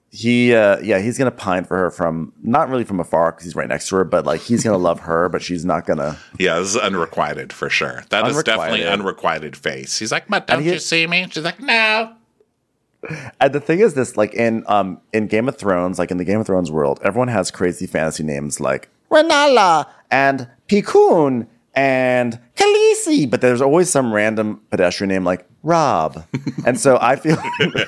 [0.10, 3.44] he, uh, yeah, he's going to pine for her from, not really from afar because
[3.44, 5.86] he's right next to her, but like he's going to love her, but she's not
[5.86, 6.18] going to.
[6.40, 8.04] Yeah, this is unrequited for sure.
[8.10, 8.88] That is definitely Unrequited.
[9.00, 10.00] unrequited face.
[10.00, 12.14] He's like, "But don't he- you see me?" She's like, "No."
[13.40, 16.26] And the thing is, this like in um in Game of Thrones, like in the
[16.26, 23.30] Game of Thrones world, everyone has crazy fantasy names like Renala and Pikun and Khaleesi,
[23.30, 26.26] but there's always some random pedestrian name like Rob.
[26.66, 27.38] and so I feel,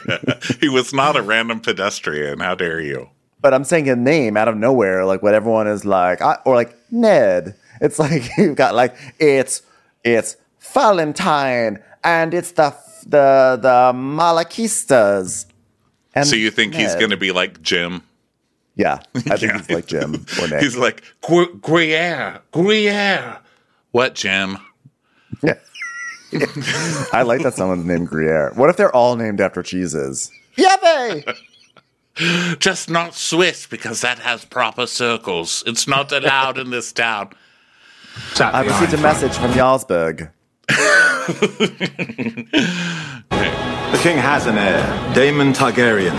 [0.60, 2.40] He was not a random pedestrian.
[2.40, 3.10] How dare you?
[3.40, 6.56] but I'm saying a name out of nowhere, like what everyone is like, I, or
[6.56, 7.56] like Ned.
[7.82, 9.62] It's like you've got like it's
[10.04, 10.38] it's
[10.74, 12.72] Valentine and it's the
[13.10, 15.46] the the Malakistas.
[16.14, 18.02] And So you think he's going to be like Jim?
[18.76, 19.58] Yeah, I think Yeah.
[19.58, 20.26] he's like Jim.
[20.60, 23.38] He's like Gruyere, Gruyere.
[23.92, 24.58] What, Jim?
[25.42, 25.56] Yeah.
[27.14, 28.52] I like that someone's named Gruyere.
[28.56, 30.32] What if they're all named after cheeses?
[30.58, 31.24] Yepe!
[32.60, 35.64] Just not Swiss because that has proper circles.
[35.68, 37.30] It's not allowed in this town.
[38.40, 40.32] I received a message from Jarlsberg.
[43.92, 46.12] The king has an heir, Daemon Targaryen.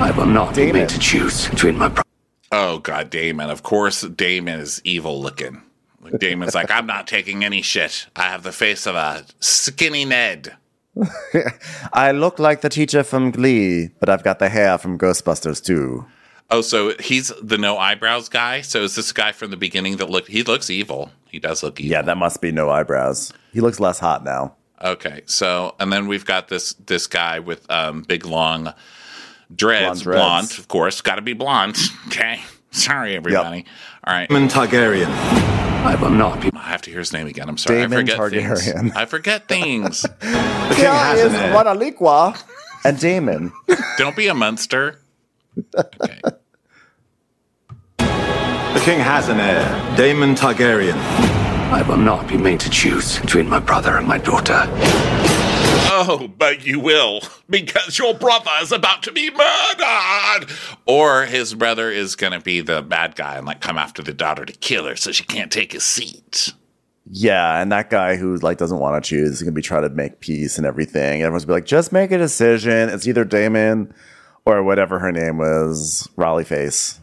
[0.00, 0.80] I will not be Damon.
[0.82, 2.02] made to choose between my brother.
[2.50, 3.50] Oh God, Damon.
[3.50, 5.62] Of course, Damon is evil looking.
[6.00, 8.06] Like, Damon's like, I'm not taking any shit.
[8.16, 10.56] I have the face of a skinny Ned.
[11.92, 16.06] I look like the teacher from Glee, but I've got the hair from Ghostbusters too.
[16.50, 18.62] Oh, so he's the no eyebrows guy.
[18.62, 20.28] So is this guy from the beginning that looked?
[20.28, 21.10] He looks evil.
[21.30, 21.90] He does look evil.
[21.92, 23.32] Yeah, that must be no eyebrows.
[23.52, 24.54] He looks less hot now.
[24.82, 28.72] Okay, so and then we've got this this guy with um, big long
[29.54, 31.76] dreads, Blonde blonde, of course, got to be blonde.
[32.08, 33.64] Okay, sorry everybody.
[34.04, 35.06] All right, Daemon Targaryen.
[35.08, 36.50] I will not be.
[36.54, 37.48] I have to hear his name again.
[37.48, 38.58] I'm sorry, Daemon I forget Targaryen.
[38.80, 38.96] things.
[38.96, 40.06] I forget things.
[40.68, 41.54] The king has an heir.
[41.54, 42.44] Wanaliqua
[42.84, 43.52] and Damon.
[43.96, 45.00] Don't be a monster.
[45.76, 46.20] Okay.
[48.78, 50.94] The king has an heir, Daemon Targaryen.
[50.94, 54.62] I will not be made to choose between my brother and my daughter.
[55.90, 60.48] Oh, but you will, because your brother is about to be murdered.
[60.86, 64.14] Or his brother is going to be the bad guy and like come after the
[64.14, 66.52] daughter to kill her so she can't take his seat.
[67.10, 69.88] Yeah, and that guy who like doesn't want to choose is gonna be trying to
[69.88, 71.22] make peace and everything.
[71.22, 72.90] Everyone's gonna be like, just make a decision.
[72.90, 73.92] It's either Damon
[74.44, 77.00] or whatever her name was, Raleigh Face.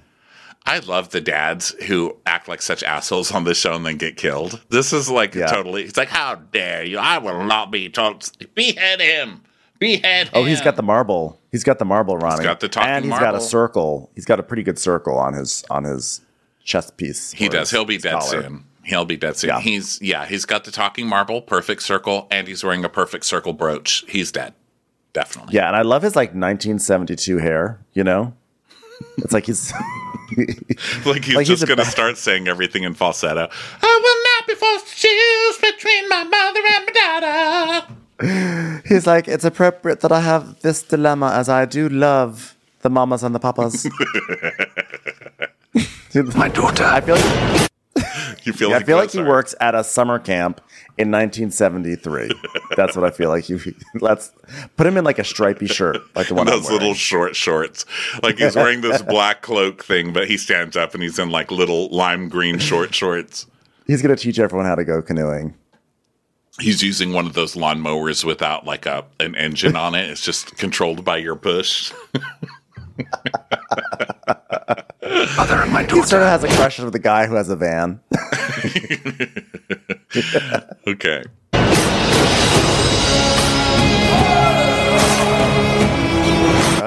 [0.68, 4.18] I love the dads who act like such assholes on the show and then get
[4.18, 4.62] killed.
[4.70, 5.48] This is like Yeah.
[5.48, 5.84] totally.
[5.84, 6.98] It's like, how dare you?
[6.98, 8.30] I will not be told.
[8.56, 9.42] Behead him.
[9.80, 10.32] Behead him.
[10.34, 11.40] Oh, he's got the marble.
[11.52, 12.38] He's got the marble, Ronnie.
[12.40, 14.10] He's got the talking marble and he's got a circle.
[14.16, 16.22] He's got a pretty good circle on his on his
[16.64, 17.32] chest piece.
[17.32, 17.70] He does.
[17.70, 18.42] his He'll be dead collar.
[18.44, 18.66] soon.
[18.84, 19.50] He'll be dead soon.
[19.50, 19.60] Yeah.
[19.62, 20.26] He's yeah.
[20.26, 24.04] He's got the talking marble, perfect circle, and he's wearing a perfect circle brooch.
[24.08, 24.54] He's dead.
[25.14, 25.54] Definitely.
[25.56, 27.80] Yeah, and I love his like 1972 hair.
[27.94, 28.34] You know,
[29.18, 29.74] it's like he's
[31.06, 33.48] Like he's Like, just a going to ba- start saying everything in falsetto.
[33.82, 36.94] I will not be forced to choose between my mother and my
[38.82, 38.82] daughter.
[38.88, 43.24] he's like it's appropriate that I have this dilemma as I do love the mamas
[43.24, 43.86] and the papas.
[46.38, 46.86] My daughter.
[46.86, 47.70] I feel like
[48.46, 49.28] You feel I like feel like he sorry?
[49.30, 50.62] works at a summer camp
[50.98, 52.30] in 1973.
[52.78, 53.46] That's what I feel like.
[53.46, 53.58] He,
[53.96, 54.32] let's
[54.78, 57.86] put him in like a stripy shirt, like the one those little short shorts.
[58.22, 61.50] Like he's wearing this black cloak thing, but he stands up and he's in like
[61.52, 63.48] little lime green short shorts.
[63.88, 65.56] He's gonna teach everyone how to go canoeing.
[66.60, 70.10] He's using one of those lawnmowers without like a an engine on it.
[70.10, 71.92] It's just controlled by your push.
[75.38, 77.56] Mother and my He sort of has a crush with the guy who has a
[77.56, 78.00] van.
[80.88, 81.24] Okay.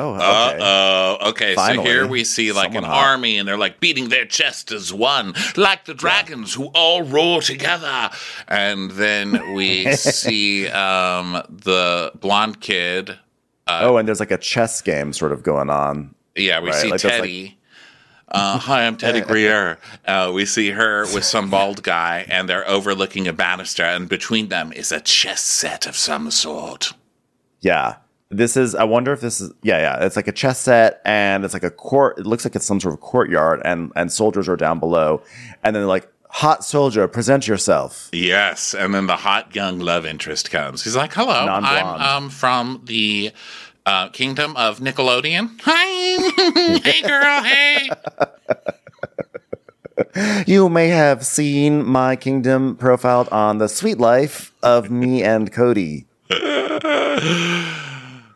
[0.00, 0.58] Oh, Uh okay.
[0.62, 1.28] oh.
[1.30, 1.54] Okay.
[1.54, 2.96] So here we see like an hot.
[3.12, 7.42] army, and they're like beating their chest as one, like the dragons who all roar
[7.42, 8.10] together.
[8.46, 13.18] And then we see um, the blonde kid.
[13.68, 16.14] Oh, and there's like a chess game sort of going on.
[16.36, 17.58] Yeah, we Right, see like Teddy.
[18.28, 19.78] uh, hi, I'm Teddy Greer.
[20.06, 24.48] Uh, we see her with some bald guy, and they're overlooking a banister, and between
[24.48, 26.92] them is a chess set of some sort.
[27.60, 27.96] Yeah.
[28.30, 30.04] This is, I wonder if this is, yeah, yeah.
[30.04, 32.18] It's like a chess set and it's like a court.
[32.18, 35.22] It looks like it's some sort of courtyard and, and soldiers are down below.
[35.64, 38.08] And then they're like, hot soldier, present yourself.
[38.12, 40.84] Yes, and then the hot young love interest comes.
[40.84, 42.02] He's like, "Hello, Non-blonde.
[42.02, 43.32] I'm um, from the
[43.86, 45.60] uh, kingdom of Nickelodeon.
[45.62, 47.90] Hi, hey girl, hey."
[50.46, 56.06] You may have seen my kingdom profiled on the sweet life of me and Cody.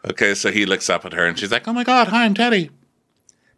[0.05, 2.35] Okay, so he looks up at her, and she's like, "Oh my god, hi, I'm
[2.35, 2.71] Teddy."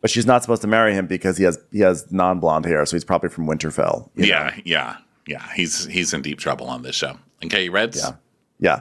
[0.05, 2.85] But she's not supposed to marry him because he has he has non blonde hair,
[2.85, 4.11] so he's probably from Winterfell.
[4.14, 4.29] you know?
[4.29, 5.49] Yeah, yeah, yeah.
[5.55, 7.17] He's he's in deep trouble on this show.
[7.43, 7.97] Okay, you read?
[7.97, 8.11] Yeah.
[8.59, 8.81] Yeah.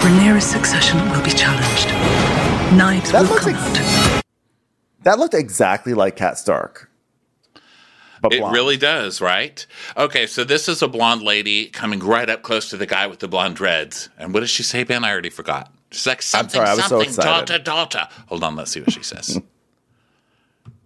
[0.00, 1.88] Rhaenyra's succession will be challenged.
[2.76, 4.22] Knives That will come ex- out.
[5.04, 6.90] That looked exactly like Cat Stark.
[8.20, 9.66] But It really does, right?
[9.96, 13.20] Okay, so this is a blonde lady coming right up close to the guy with
[13.20, 14.10] the blonde dreads.
[14.18, 15.04] And what does she say, Ben?
[15.04, 15.72] I already forgot.
[15.92, 17.62] She's like, something, sorry, I was so something, excited.
[17.62, 18.08] daughter, daughter.
[18.28, 19.38] Hold on, let's see what she says.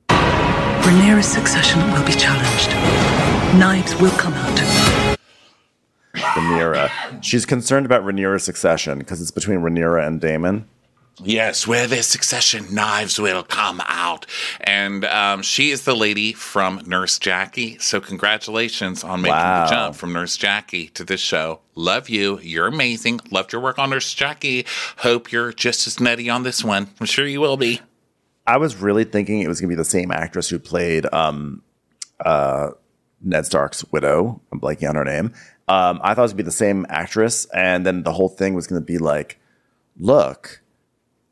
[0.09, 2.71] Rhaenyra's succession will be challenged.
[3.59, 5.17] Knives will come out.
[6.15, 7.23] Rhaenyra.
[7.23, 10.69] She's concerned about Rhaenyra's succession because it's between Rhaenyra and Daemon.
[11.23, 14.27] Yes, where there's succession, knives will come out.
[14.61, 17.79] And um, she is the lady from Nurse Jackie.
[17.79, 19.65] So congratulations on making Wow.
[19.65, 21.61] the jump from Nurse Jackie to this show.
[21.75, 22.39] Love you.
[22.41, 23.21] You're amazing.
[23.31, 24.67] Loved your work on Nurse Jackie.
[24.99, 26.89] Hope you're just as nutty on this one.
[27.01, 27.81] I'm sure you will be.
[28.47, 31.63] I was really thinking it was going to be the same actress who played um,
[32.25, 32.71] uh,
[33.21, 34.41] Ned Stark's widow.
[34.53, 35.33] I'm blanking on her name.
[35.69, 38.29] Um, I thought it was going to be the same actress, and then the whole
[38.29, 39.41] thing was going to be like,
[39.99, 40.61] look,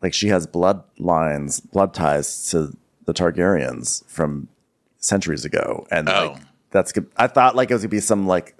[0.05, 4.49] like she has bloodlines, blood ties to the Targaryens from
[4.99, 6.33] centuries ago, and Oh.
[6.35, 7.07] like that's good.
[7.17, 8.55] I thought like it was going to be some like,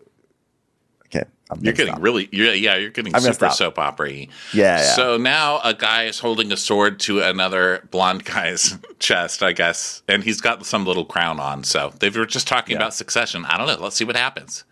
[1.07, 2.03] okay, I'm You're getting stop.
[2.03, 4.83] really, you're, yeah, you're getting I'm gonna super soap opera Yeah, yeah.
[4.95, 10.03] So now a guy is holding a sword to another blonde guy's chest, I guess,
[10.09, 11.63] and he's got some little crown on.
[11.65, 13.45] So they were just talking about succession.
[13.45, 13.77] I don't know.
[13.83, 14.65] Let's see what happens.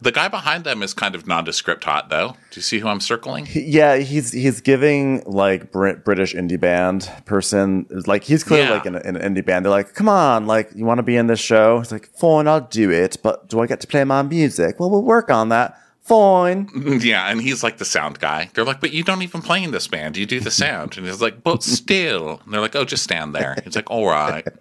[0.00, 2.36] The guy behind them is kind of nondescript hot, though.
[2.50, 3.46] Do you see who I'm circling?
[3.52, 8.72] Yeah, he's he's giving like Brit- British indie band person like he's clearly Yeah.
[8.74, 9.64] like in, in an indie band.
[9.64, 12.48] They're like, "Come on, like you want to be in this show?" He's like, "Fine,
[12.48, 15.48] I'll do it, but do I get to play my music?" Well, we'll work on
[15.50, 15.76] that.
[16.02, 16.68] Fine.
[17.02, 18.50] Yeah, and he's like the sound guy.
[18.54, 20.16] They're like, but you don't even play in this band.
[20.16, 20.96] You do the sound.
[20.98, 22.40] And he's like, but still.
[22.44, 23.56] And they're like, oh, just stand there.
[23.62, 24.46] He's like, all right.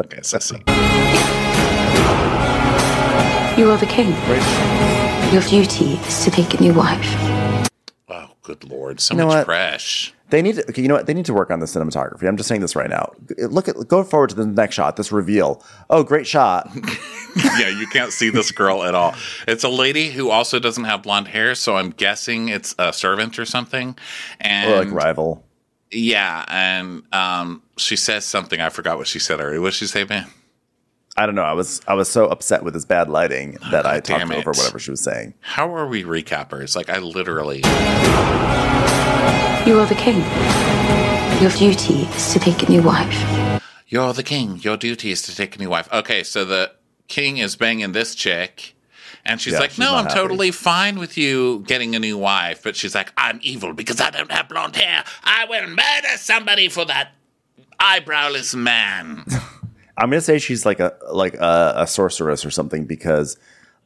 [0.00, 0.56] Okay, so see.
[3.56, 4.10] You are the king.
[5.32, 7.68] Your duty is to take a new wife.
[8.08, 8.98] Oh, good lord.
[9.00, 9.44] So You know much what?
[9.46, 10.12] fresh.
[10.30, 11.06] They need to, okay, you know what?
[11.06, 12.26] They need to work on the cinematography.
[12.26, 13.12] I'm just saying this right now.
[13.38, 14.96] Look at go forward to the next shot.
[14.96, 15.62] This reveal.
[15.88, 16.68] Oh, great shot.
[17.58, 19.14] yeah, you can't see this girl at all.
[19.46, 23.38] It's a lady who also doesn't have blonde hair, so I'm guessing it's a servant
[23.38, 23.96] or something.
[24.40, 25.44] And or like rival.
[25.92, 28.60] yeah, and um, she says something.
[28.60, 29.58] I forgot what she said already.
[29.60, 30.26] What did she say, man?
[31.16, 31.42] I don't know.
[31.42, 34.50] I was I was so upset with his bad lighting that I damn talked over
[34.50, 35.34] whatever she was saying.
[35.40, 36.74] How are we recappers?
[36.74, 37.58] Like, I literally.
[39.68, 40.20] You are the king.
[41.40, 43.62] Your duty is to take a new wife.
[43.88, 44.58] You're the king.
[44.58, 45.88] Your duty is to take a new wife.
[45.92, 46.72] Okay, so the
[47.08, 48.74] king is banging this chick.
[49.24, 50.18] And she's Yeah, like, she's No, not I'm happy.
[50.20, 52.62] totally fine with you getting a new wife.
[52.62, 55.02] But she's like, I'm evil because I don't have blonde hair.
[55.22, 57.12] I will murder somebody for that
[57.80, 59.24] eyebrowless man.
[59.96, 63.36] I'm gonna say she's like a like a, a sorceress or something because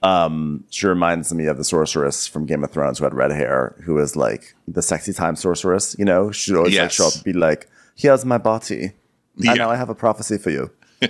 [0.03, 3.75] um, she reminds me of the sorceress from Game of Thrones who had red hair,
[3.85, 5.97] who was like the sexy time sorceress.
[5.99, 6.93] You know, she'd always like Yes.
[6.95, 8.93] show up and be like, "Here's my body.
[9.37, 9.53] Yeah.
[9.53, 10.71] I know I have a prophecy for you."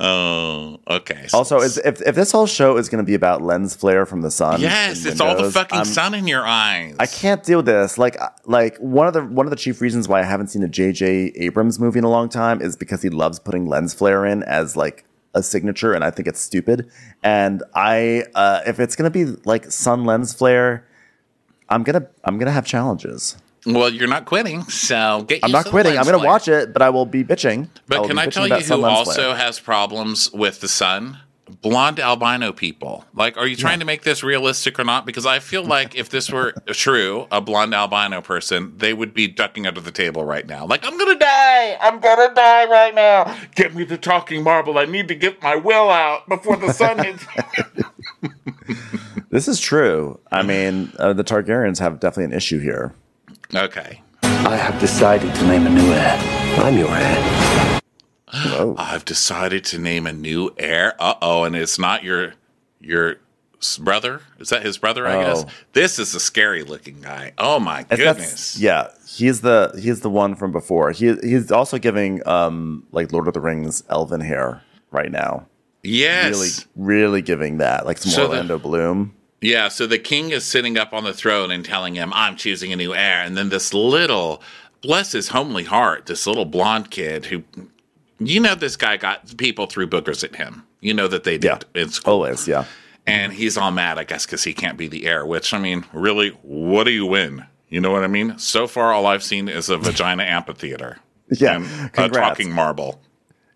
[0.00, 1.26] oh, okay.
[1.28, 4.30] So- Also, if if this whole show is gonna be about lens flare from the
[4.30, 6.94] sun, yes, it's all the fucking I'm- sun in your eyes.
[6.98, 7.98] I can't deal with this.
[7.98, 8.16] Like,
[8.46, 11.32] like one of the one of the chief reasons why I haven't seen a J.J.
[11.36, 14.76] Abrams movie in a long time is because he loves putting lens flare in as
[14.76, 16.88] like a signature, and I think it's stupid.
[17.22, 20.84] And I, uh, if it's gonna be like sun lens flare,
[21.68, 23.36] I'm gonna I'm gonna have challenges.
[23.68, 25.44] Well, you're not quitting, so get.
[25.44, 25.98] I'm not quitting.
[25.98, 27.68] I'm going to watch it, but I will be bitching.
[27.86, 29.36] But will can I tell you who also flare.
[29.36, 31.18] has problems with the sun?
[31.60, 33.04] Blonde albino people.
[33.14, 35.06] Like, are you trying to make this realistic or not?
[35.06, 39.28] Because I feel like if this were true, a blonde albino person, they would be
[39.28, 40.66] ducking under the table right now.
[40.66, 41.76] Like, I'm gonna die.
[41.80, 43.36] I'm gonna die right now.
[43.54, 44.78] Get me the talking marble.
[44.78, 47.24] I need to get my will out before the sun hits.
[49.30, 50.20] This is true.
[50.30, 52.94] I mean, uh, the Targaryens have definitely an issue here.
[53.54, 54.02] Okay.
[54.22, 56.18] I have decided to name a new heir.
[56.58, 57.80] I'm your heir.
[58.76, 60.94] I've decided to name a new heir.
[60.98, 62.34] Uh oh, and it's not your
[62.80, 63.16] your
[63.80, 64.20] brother.
[64.38, 65.06] Is that his brother?
[65.06, 65.50] I guess Oh.
[65.72, 67.32] this is a scary looking guy.
[67.38, 68.58] Oh my If that's- goodness!
[68.60, 70.90] Yeah, he's the he's the one from before.
[70.92, 75.46] He he's also giving um like Lord of the Rings elven hair right now.
[75.82, 76.30] Yes.
[76.30, 79.14] Really, really giving that like some So the- Orlando Bloom.
[79.40, 82.72] Yeah, so the king is sitting up on the throne and telling him, I'm choosing
[82.72, 83.22] a new heir.
[83.22, 84.42] And then this little,
[84.82, 87.44] bless his homely heart, this little blonde kid who,
[88.18, 90.64] you know, this guy got people threw boogers at him.
[90.80, 92.14] You know that they did in school.
[92.14, 92.64] Always, yeah.
[93.06, 95.84] And he's all mad, I guess, because he can't be the heir, which, I mean,
[95.92, 97.46] really, what do you win?
[97.68, 98.38] You know what I mean?
[98.38, 100.98] So far, all I've seen is a vagina amphitheater.
[101.30, 103.02] Yeah, And a talking marble.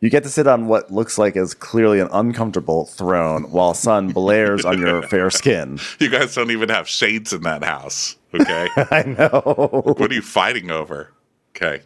[0.03, 4.11] You get to sit on what looks like is clearly an uncomfortable throne while sun
[4.11, 5.78] blares on your fair skin.
[6.00, 8.16] You guys don't even have shades in that house.
[8.34, 8.68] Okay.
[8.76, 9.94] I know.
[9.96, 11.12] What are you fighting over?
[11.50, 11.82] Okay.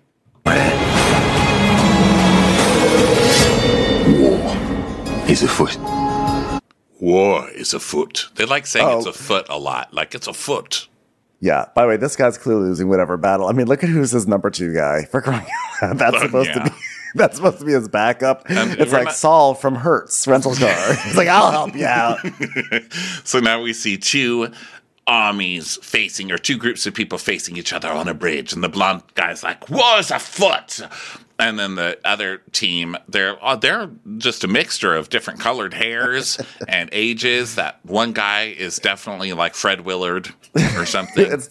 [5.26, 5.76] He's afoot.
[7.00, 8.28] War is afoot.
[8.36, 9.10] They like saying it's Oh.
[9.10, 9.92] a foot a lot.
[9.92, 10.88] Like it's a foot.
[11.40, 11.66] Yeah.
[11.74, 13.48] By the way, this guy's clearly losing whatever battle.
[13.48, 15.46] I mean, look at who's his number two guy for crying
[15.82, 15.98] out loud.
[15.98, 16.64] That's Oh, supposed yeah.
[16.64, 16.76] to be.
[17.18, 18.48] That's supposed to be his backup.
[18.50, 20.94] Um, and it's like not- Saul from Hertz rental car.
[21.04, 22.18] He's like, I'll help you out.
[23.24, 24.52] So now we see two
[25.06, 28.68] armies facing, or two groups of people facing each other on a bridge, and the
[28.68, 30.80] blonde guy's like, "War is afoot,"
[31.38, 36.38] and then the other team, they're uh, they're just a mixture of different colored hairs
[36.68, 37.56] and ages.
[37.56, 40.32] That one guy is definitely like Fred Willard
[40.76, 41.42] or something.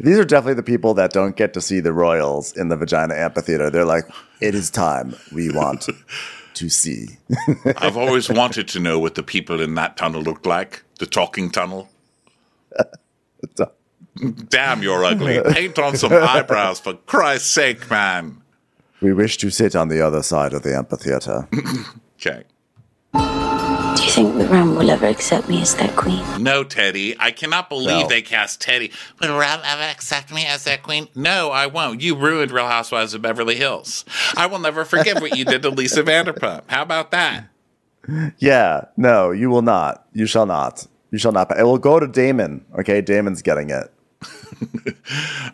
[0.00, 3.14] These are definitely the people that don't get to see the royals in the vagina
[3.14, 3.70] amphitheater.
[3.70, 4.04] They're like,
[4.40, 5.14] it is time.
[5.32, 5.88] We want
[6.54, 7.18] to see.
[7.76, 10.82] I've always wanted to know what the people in that tunnel looked like.
[10.98, 11.88] The talking tunnel.
[14.48, 15.40] Damn, you're ugly.
[15.52, 18.39] Paint on some eyebrows for Christ's sake, man.
[19.00, 21.48] We wish to sit on the other side of the amphitheater.
[22.20, 22.44] Okay.
[23.14, 26.22] Do you think the Ram will ever accept me as their queen?
[26.42, 27.16] No, Teddy.
[27.18, 28.08] I cannot believe No.
[28.08, 28.92] they cast Teddy.
[29.22, 31.08] Will Ram ever accept me as their queen?
[31.14, 32.02] No, I won't.
[32.02, 34.04] You ruined Real Housewives of Beverly Hills.
[34.36, 36.64] I will never forgive what you did to Lisa Vanderpump.
[36.66, 37.46] How about that?
[38.38, 40.04] yeah, no, you will not.
[40.12, 40.86] You shall not.
[41.10, 41.50] You shall not.
[41.58, 42.66] It will go to Daemon.
[42.80, 43.90] Okay, Daemon's getting it.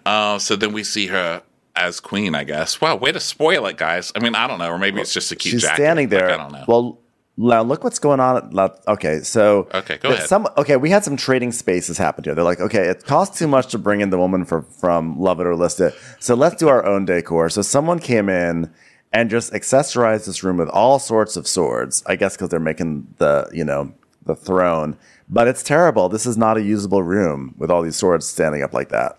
[0.05, 1.43] Uh, so then we see her
[1.77, 2.81] as queen, I guess.
[2.81, 4.13] Wow, way to spoil it, guys.
[4.15, 5.77] I mean, I don't know, or maybe it's just a cute She's jacket.
[5.77, 6.29] standing there.
[6.29, 6.65] Like, I don't know.
[6.67, 6.99] Well,
[7.39, 8.59] now look what's going on.
[8.89, 10.27] Okay, so Okay, go ahead.
[10.27, 12.35] Some okay, we had some trading spaces happen here.
[12.35, 15.39] They're like, okay, it costs too much to bring in the woman from from Love
[15.41, 17.51] It or List It, so let's do our own decor.
[17.51, 18.73] So someone came in
[19.13, 22.03] and just accessorized this room with all sorts of swords.
[22.07, 23.93] I guess because they're making the you know
[24.25, 24.97] the throne,
[25.29, 26.09] but it's terrible.
[26.09, 29.19] This is not a usable room with all these swords standing up like that.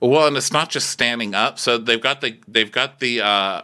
[0.00, 1.58] Well, and it's not just standing up.
[1.58, 3.62] So they've got the they've got the uh,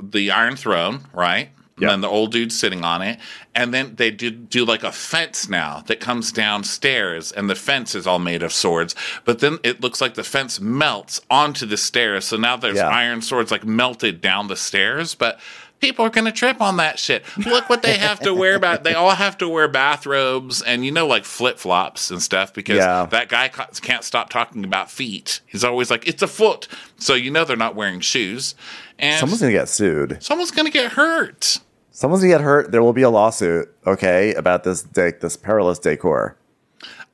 [0.00, 1.50] the Iron Throne, right?
[1.78, 3.18] And then the old dude's sitting on it,
[3.56, 7.96] and then they do do like a fence now that comes downstairs, and the fence
[7.96, 8.94] is all made of swords.
[9.24, 12.86] But then it looks like the fence melts onto the stairs, so now there's Yeah.
[12.88, 15.16] iron swords like melted down the stairs.
[15.16, 15.40] But
[15.82, 17.24] people are gonna trip on that shit.
[17.36, 18.84] Look what they have to wear about.
[18.84, 22.78] They all have to wear bathrobes and you know like flip flops and stuff because
[22.78, 23.04] Yeah.
[23.10, 25.40] that guy can't stop talking about feet.
[25.44, 26.68] He's always like, "It's a foot,"
[26.98, 28.54] so you know they're not wearing shoes,
[28.98, 30.16] and Someone's gonna get sued.
[30.22, 31.58] someone's gonna get hurt.
[31.90, 32.72] Someone's gonna get hurt.
[32.72, 33.68] There will be a lawsuit.
[33.86, 36.36] Okay, about this de- this perilous decor.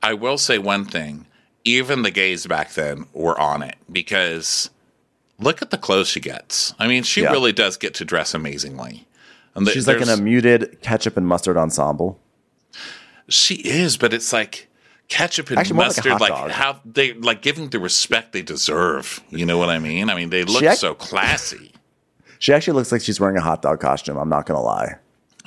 [0.01, 1.25] I will say one thing:
[1.65, 4.69] even the gays back then were on it because
[5.39, 6.73] look at the clothes she gets.
[6.79, 7.31] I mean, she Yeah.
[7.31, 9.07] really does get to dress amazingly.
[9.55, 12.19] And the- She's like in a muted ketchup and mustard ensemble.
[13.27, 14.67] She is, but it's like
[15.07, 19.21] ketchup and Actually, more like mustard, like, how they like giving the respect they deserve.
[19.29, 20.09] You know what I mean?
[20.09, 21.71] I mean, they look act- so classy.
[22.41, 24.17] She actually looks like she's wearing a hot dog costume.
[24.17, 24.95] I'm not gonna lie.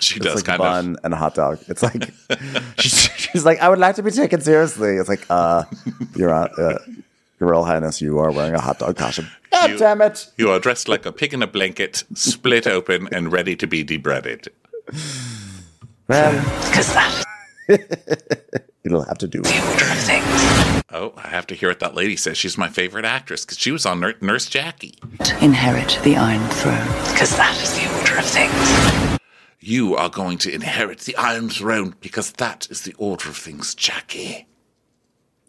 [0.00, 1.58] She It's does like kind bun and a hot dog.
[1.68, 2.12] It's like
[2.78, 4.96] she's, she's like, I would like to be taken seriously.
[4.96, 5.64] It's like, uh,
[6.16, 6.78] Your Hon- uh,
[7.42, 9.26] Your Royal Highness, you are wearing a hot dog costume.
[9.50, 10.30] God You- damn it!
[10.38, 13.84] you are dressed like a pig in a blanket, split open and ready to be
[13.84, 14.46] debreaded.
[16.06, 16.32] Well,
[16.68, 17.24] Because that
[18.84, 19.38] it'll have to do.
[19.40, 19.50] order
[19.90, 20.82] of things.
[20.92, 22.38] Oh, I have to hear what that lady says.
[22.38, 24.94] She's my favorite actress because she was on Nur- Nurse Jackie.
[25.40, 29.18] Inherit the Iron Throne, because that is the order of things.
[29.58, 33.74] You are going to inherit the Iron Throne because that is the order of things,
[33.74, 34.46] Jackie.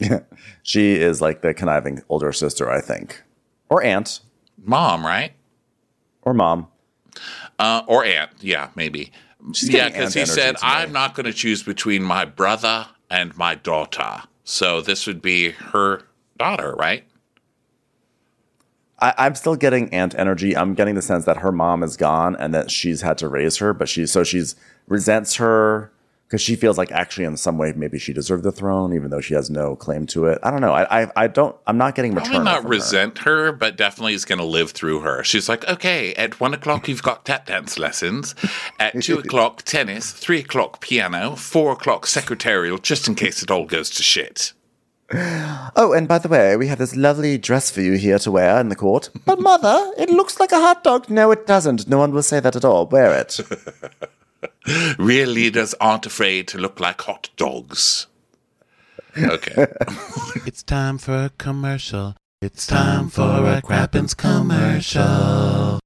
[0.64, 3.22] she is like the conniving older sister, I think,
[3.68, 4.20] or aunt,
[4.58, 5.32] Mom, right?
[6.22, 6.68] or mom.
[7.58, 9.12] Uh, or aunt, yeah, maybe.
[9.52, 10.56] She's yeah, because he said.
[10.62, 14.22] I'm not going to choose between my brother and my daughter.
[14.42, 16.02] So this would be her
[16.38, 17.04] daughter, right?
[18.98, 20.56] I, I'm still getting aunt energy.
[20.56, 23.58] I'm getting the sense that her mom is gone and that she's had to raise
[23.58, 24.56] her, but she so she's
[24.88, 25.92] resents her
[26.26, 29.20] because she feels like actually in some way maybe she deserved the throne, even though
[29.20, 30.38] she has no claim to it.
[30.42, 30.72] I don't know.
[30.72, 31.54] I I, I don't.
[31.66, 32.32] I'm not getting returned.
[32.32, 32.52] Probably maternal.
[32.54, 32.70] not from her.
[32.70, 33.52] resent her.
[33.52, 35.22] but definitely is going to live through her.
[35.24, 38.34] She's like, okay, at one o'clock you've got tap dance lessons,
[38.78, 43.66] at two o'clock tennis, three o'clock piano, four o'clock secretarial, just in case it all
[43.66, 44.52] goes to shit.
[45.76, 48.58] Oh, and by the way, we have this lovely dress for you here to wear
[48.58, 49.10] in the court.
[49.26, 51.10] But mother, it looks like a hot dog.
[51.10, 51.86] No, it doesn't.
[51.86, 52.86] No one will say that at all.
[52.86, 53.38] Wear it.
[54.98, 58.06] Real leaders aren't afraid to look like hot dogs.
[59.16, 59.66] Okay.
[60.46, 62.16] It's time for a commercial.
[62.42, 65.80] It's time for a Crappens commercial.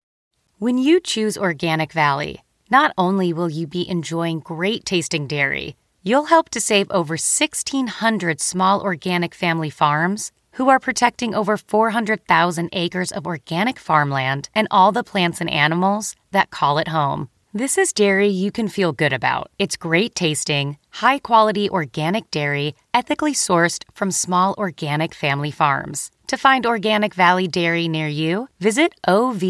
[0.58, 6.24] When you choose Organic Valley, not only will you be enjoying great tasting dairy, you'll
[6.24, 13.12] help to save over 1,600 small organic family farms who are protecting over 400,000 acres
[13.12, 17.28] of organic farmland and all the plants and animals that call it home.
[17.58, 19.50] This is dairy you can feel good about.
[19.58, 26.12] It's great tasting, high quality organic dairy, ethically sourced from small organic family farms.
[26.28, 29.42] To find Organic Valley Dairy near you, visit ov.coop.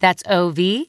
[0.00, 0.88] That's ov.coop.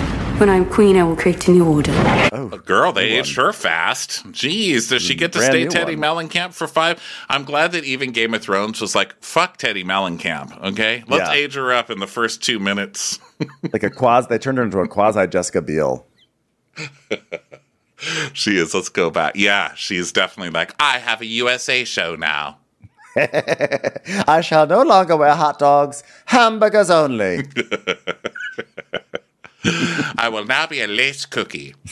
[0.41, 1.91] When I'm queen, I will create a new order.
[2.33, 4.25] Oh, Girl, they aged her fast.
[4.31, 6.29] Jeez, does she get to Brand stay Teddy one.
[6.29, 6.99] Mellencamp for five?
[7.29, 11.03] I'm glad that even Game of Thrones was like, fuck Teddy Mellencamp, okay?
[11.07, 11.35] Let's Yeah.
[11.35, 13.19] age her up in the first two minutes.
[13.71, 14.29] like a quasi.
[14.29, 16.07] They turned her into a quasi Jessica Biel.
[18.33, 18.73] she is.
[18.73, 19.33] Let's go back.
[19.35, 22.57] Yeah, she's definitely like, I have a USA show now.
[23.15, 27.43] I shall no longer wear hot dogs, hamburgers only.
[29.63, 31.75] I will now be a lace cookie.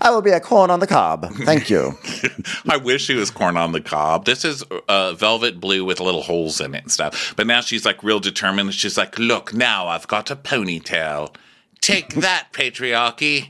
[0.00, 1.32] I will be a corn on the cob.
[1.32, 1.98] Thank you.
[2.68, 4.24] I wish she was corn on the cob.
[4.24, 7.34] This is uh, velvet blue with little holes in it and stuff.
[7.36, 8.74] But now she's like real determined.
[8.74, 11.34] She's like, look, now I've got a ponytail.
[11.80, 13.48] Take that, patriarchy.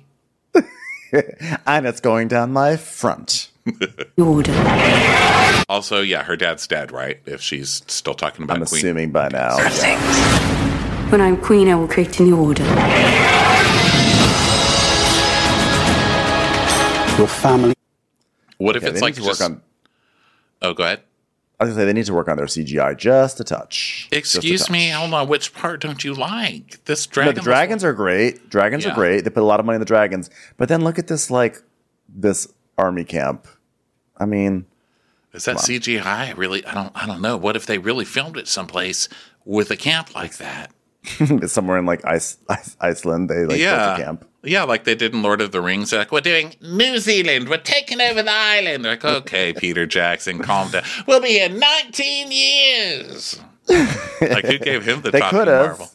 [1.67, 3.51] and it's going down my front.
[5.69, 7.21] Also, yeah, her dad's dead, right?
[7.27, 8.79] If she's still talking about I'm Queen.
[8.79, 9.57] assuming by now.
[11.11, 12.63] When I'm queen, I will create a new order.
[17.19, 17.75] Your family.
[18.59, 19.61] What if Yeah, it's like need to work just- on.
[20.63, 21.01] Oh, go ahead.
[21.59, 24.09] I was gonna say they need to work on their CGI just a touch.
[24.11, 24.71] Just a Excuse touch.
[24.71, 24.89] me.
[24.91, 25.29] Hold on.
[25.29, 26.83] Which part don't you like?
[26.87, 28.49] This No, the dragons are great.
[28.49, 28.93] Dragons Yeah.
[28.93, 29.25] are great.
[29.25, 30.31] They put a lot of money in the dragons.
[30.57, 31.61] But then look at this, like
[32.09, 32.47] this
[32.79, 33.47] army camp.
[34.17, 34.65] I mean,
[35.35, 36.33] Is that CGI?
[36.37, 36.65] Really?
[36.65, 36.93] I don't.
[36.95, 37.37] I don't know.
[37.37, 39.09] What if they really filmed it someplace
[39.45, 40.71] with a camp like that?
[41.47, 43.31] somewhere in like Ice, Ice, Iceland.
[43.31, 43.87] They like yeah.
[43.87, 44.27] built a camp.
[44.43, 45.91] Yeah, like they did in Lord of the Rings.
[45.91, 47.49] They're like, we're doing New Zealand.
[47.49, 48.85] We're taking over the island.
[48.85, 50.83] They're like, okay, Peter Jackson, calm down.
[51.07, 53.41] We'll be here 19 years.
[53.69, 55.33] like, who gave him the They have.
[55.33, 55.91] marvel?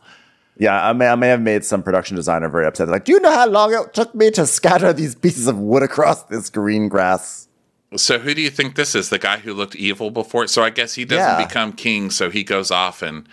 [0.58, 2.88] Yeah, I may, I may have made some production designer very upset.
[2.88, 5.84] Like, do you know how long it took me to scatter these pieces of wood
[5.84, 7.49] across this green grass?
[7.97, 9.10] So, who do you think this is?
[9.10, 10.47] The guy who looked evil before?
[10.47, 11.45] So, I guess he doesn't Yeah.
[11.45, 12.10] become king.
[12.10, 13.28] So, he goes off and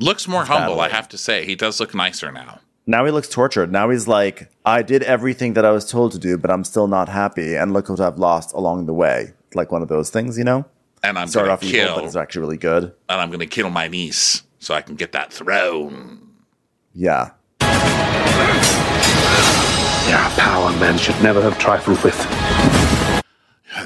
[0.00, 1.44] looks more humble, I have to say.
[1.44, 2.60] He does look nicer now.
[2.86, 3.70] Now he looks tortured.
[3.70, 6.86] Now he's like, I did everything that I was told to do, but I'm still
[6.88, 7.54] not happy.
[7.54, 9.34] And look what I've lost along the way.
[9.54, 10.64] Like one of those things, you know?
[11.02, 11.94] And I'm Start going off to evil, kill.
[11.96, 12.84] but it's actually really good.
[13.08, 16.28] and I'm going to kill my niece so I can get that throne.
[16.94, 17.30] Yeah.
[20.08, 22.16] Yeah, power men should never have trifled with.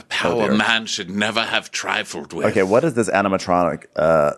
[0.09, 2.47] Power man should never have trifled with.
[2.47, 4.35] Okay, what is this animatronic uh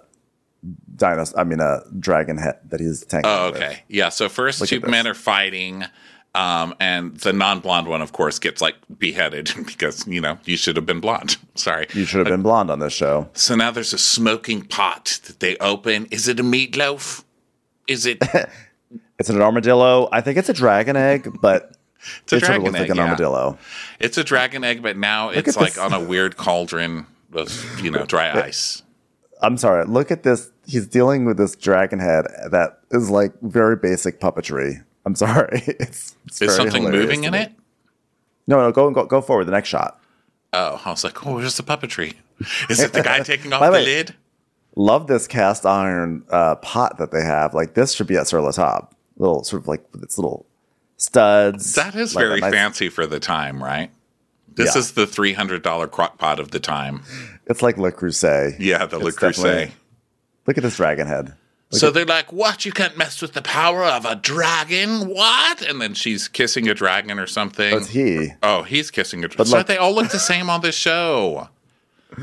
[0.96, 3.30] dinosaur I mean a dragon head that he's tanking?
[3.30, 3.56] Oh, with?
[3.62, 3.82] okay.
[3.88, 4.08] Yeah.
[4.08, 5.84] So first Look two men are fighting,
[6.34, 10.76] um, and the non-blonde one, of course, gets like beheaded because you know you should
[10.76, 11.36] have been blonde.
[11.54, 11.86] Sorry.
[11.94, 13.28] You should have been blonde on this show.
[13.34, 16.06] So now there's a smoking pot that they open.
[16.10, 17.24] Is it a meatloaf?
[17.86, 18.22] Is it?
[19.18, 20.08] It's an armadillo.
[20.10, 21.76] I think it's a dragon egg, but
[22.24, 23.04] It's a it sort of dragon egg, like an yeah.
[23.04, 23.58] armadillo.
[24.00, 25.78] It's a dragon egg, but now Look it's like this.
[25.78, 28.82] on a weird cauldron of you know dry ice.
[29.44, 29.84] I'm sorry.
[29.84, 30.50] Look at this.
[30.66, 34.84] He's dealing with this dragon head that is like very basic puppetry.
[35.06, 35.62] I'm sorry.
[35.80, 37.52] It's, it's Is something moving in it?
[38.46, 38.72] No, no.
[38.72, 39.44] Go go go forward.
[39.44, 40.00] The next shot.
[40.52, 42.14] Oh, I was like, oh, where's the puppetry?
[42.70, 44.14] Is it the guy taking off the way, lid?
[44.76, 47.54] Love this cast iron uh, pot that they have.
[47.54, 48.94] Like this should be at Sur La Top.
[49.16, 50.46] Little sort of like with its little
[50.96, 51.74] studs.
[51.74, 53.90] That is like very nice- fancy for the time, right?
[54.56, 54.80] This Yeah.
[54.80, 57.02] is the three hundred dollar crock pot of the time.
[57.46, 58.56] It's like Le Creuset.
[58.58, 59.72] Yeah, the Le It's definitely- Creuset.
[60.46, 61.34] Look at this dragon head.
[61.70, 62.64] Look So at- they're like, "What?
[62.64, 65.08] You can't mess with the power of a dragon?
[65.08, 67.74] What?" And then she's kissing a dragon or something.
[67.74, 68.32] That's he.
[68.42, 69.38] Oh, he's kissing a dragon.
[69.38, 71.48] But So look- they all look the same on this show.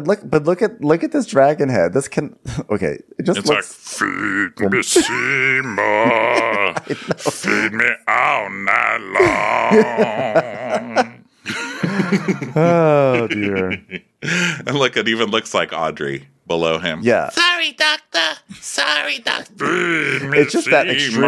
[0.00, 1.92] But look, but look at look at this dragon head.
[1.92, 2.34] This can
[2.70, 3.02] okay.
[3.18, 6.74] It just It's like, feed me Seymour,
[7.18, 9.00] feed me all night
[10.96, 11.24] long.
[12.56, 13.70] oh dear.
[14.22, 17.00] and look, it even looks like Audrey below him.
[17.02, 17.28] Yeah.
[17.28, 18.40] Sorry, doctor.
[18.58, 19.52] Sorry, doctor.
[19.66, 21.24] Feed me It's just that extreme-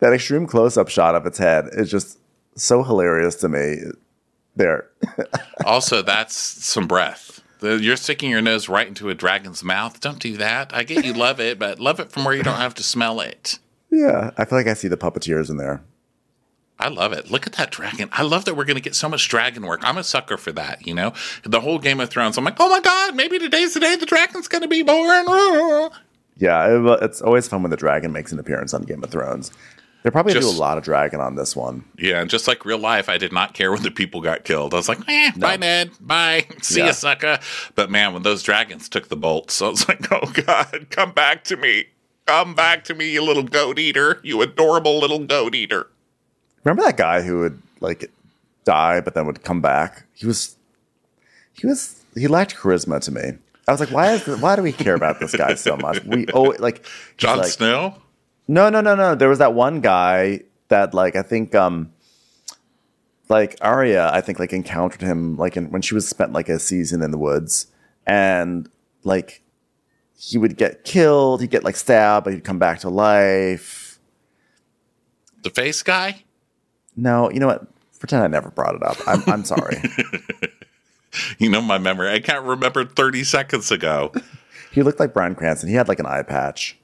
[0.00, 2.18] That extreme close up shot of its head is just
[2.56, 3.76] so hilarious to me.
[4.56, 4.88] There.
[5.64, 7.42] Also, that's some breath.
[7.60, 10.00] You're sticking your nose right into a dragon's mouth.
[10.00, 10.74] Don't do that.
[10.74, 13.20] I get you love it, but love it from where you don't have to smell
[13.20, 13.58] it.
[13.90, 14.30] yeah.
[14.38, 15.82] I feel like I see the puppeteers in there.
[16.78, 17.30] I love it.
[17.30, 18.08] Look at that dragon.
[18.10, 19.80] I love that we're going to get so much dragon work.
[19.82, 21.12] I'm a sucker for that, you know?
[21.44, 24.06] The whole Game of Thrones, I'm like, oh my God, maybe today's the day the
[24.06, 25.90] dragon's going to be born.
[26.38, 29.52] Yeah, it's always fun when the dragon makes an appearance on Game of Thrones.
[30.02, 31.84] They probably do a lot of dragon on this one.
[31.98, 34.72] Yeah, and just like real life, I did not care when the people got killed.
[34.72, 35.90] I was like, eh, bye, Ned.
[36.00, 36.46] Bye.
[36.62, 36.86] See Yeah.
[36.86, 37.38] ya, sucker.
[37.74, 41.44] But man, when those dragons took the bolts, I was like, oh God, come back
[41.44, 41.84] to me.
[42.26, 44.20] Come back to me, you little goat eater.
[44.22, 45.88] You adorable little goat eater.
[46.64, 48.10] Remember that guy who would like
[48.64, 50.04] die but then would come back?
[50.14, 50.56] He was
[51.54, 53.32] he was he lacked charisma to me.
[53.68, 56.02] I was like, why is why do we care about this guy so much?
[56.04, 56.86] We oh like
[57.16, 57.94] Jon like- Snow?
[58.50, 59.14] No, no, no, no.
[59.14, 60.40] There was that one guy
[60.70, 61.92] that like I think um
[63.28, 66.58] like Arya, I think like encountered him like in, when she was spent like a
[66.58, 67.68] season in the woods
[68.08, 68.68] and
[69.04, 69.42] like
[70.18, 74.00] he would get killed, he'd get like stabbed, but he'd come back to life.
[75.44, 76.24] The face guy?
[76.96, 77.68] No, you know what?
[78.00, 78.96] Pretend I never brought it up.
[79.06, 79.80] I'm I'm sorry.
[81.38, 82.08] You know my memory.
[82.08, 84.12] I can't remember 30 seconds ago.
[84.70, 85.68] he looked like Bryan Cranston.
[85.68, 86.79] He had like an eye patch.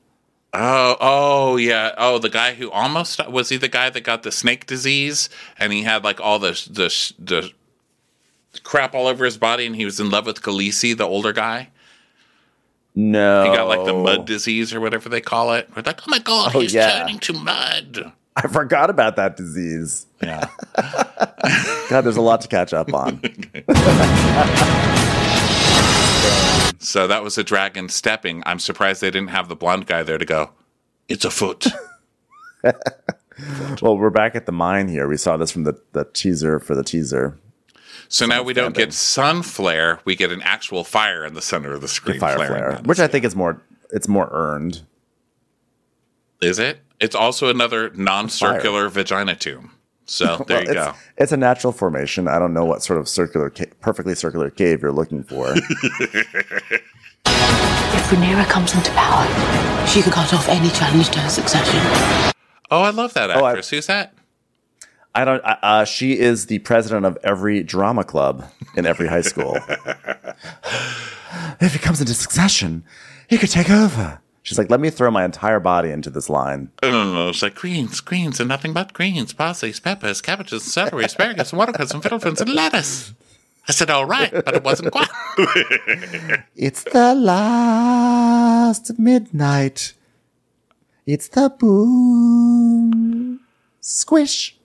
[0.58, 1.92] Oh, oh yeah.
[1.98, 5.28] Oh, the guy who almost was he the guy that got the snake disease
[5.58, 7.52] and he had like all the the the
[8.62, 11.68] crap all over his body and he was in love with Khaleesi, the older guy.
[12.94, 13.44] No.
[13.50, 15.68] He got like the mud disease or whatever they call it.
[15.76, 17.00] We're like, oh my god, Oh, he's yeah.
[17.00, 18.12] turning to mud.
[18.36, 20.06] I forgot about that disease.
[20.22, 20.48] Yeah.
[21.88, 23.20] God, there's a lot to catch up on.
[26.78, 28.42] So that was a dragon stepping.
[28.46, 30.50] I'm surprised they didn't have the blonde guy there to go.
[31.08, 31.66] It's a foot.
[33.82, 35.08] well, we're back at the mine here.
[35.08, 37.38] We saw this from the, the teaser for the teaser.
[38.08, 40.00] So now we don't get sun flare.
[40.04, 42.20] We get an actual fire in the center of the screen.
[42.20, 43.60] Fire flaring flare, which I think is more
[43.90, 44.82] it's more earned.
[46.40, 46.80] Is it?
[47.00, 49.72] It's also another non-circular vagina tomb.
[50.06, 50.94] So there Well, you it's, go.
[51.18, 52.28] It's a natural formation.
[52.28, 55.54] I don't know what sort of circular, ca- perfectly circular cave you're looking for.
[57.28, 59.24] If Rhaenyra comes into power,
[59.86, 61.80] she can cut off any challenge to her succession.
[62.70, 63.70] Oh, I love that Oh, I- actress.
[63.70, 64.14] Who's that?
[65.14, 65.42] I don't.
[65.44, 68.44] Uh, uh, she is the president of every drama club
[68.76, 69.56] in every high school.
[71.60, 72.84] if he comes into succession,
[73.28, 74.20] he could take over.
[74.46, 76.70] She's like, let me throw my entire body into this line.
[76.80, 77.30] I don't know.
[77.30, 81.90] It's like greens, greens, and nothing but greens, parsley, peppers, cabbages, celery, asparagus, and watercress,
[81.92, 83.12] and fiddleferns, and lettuce.
[83.68, 85.08] I said, all right, but it wasn't quite.
[86.54, 89.94] It's the last midnight.
[91.06, 93.40] It's the boom
[93.80, 94.56] squish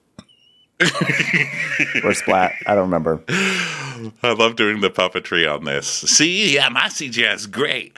[2.04, 2.52] or splat.
[2.68, 3.24] I don't remember.
[3.28, 5.88] I love doing the puppetry on this.
[5.88, 7.96] See, yeah, my CGI is great.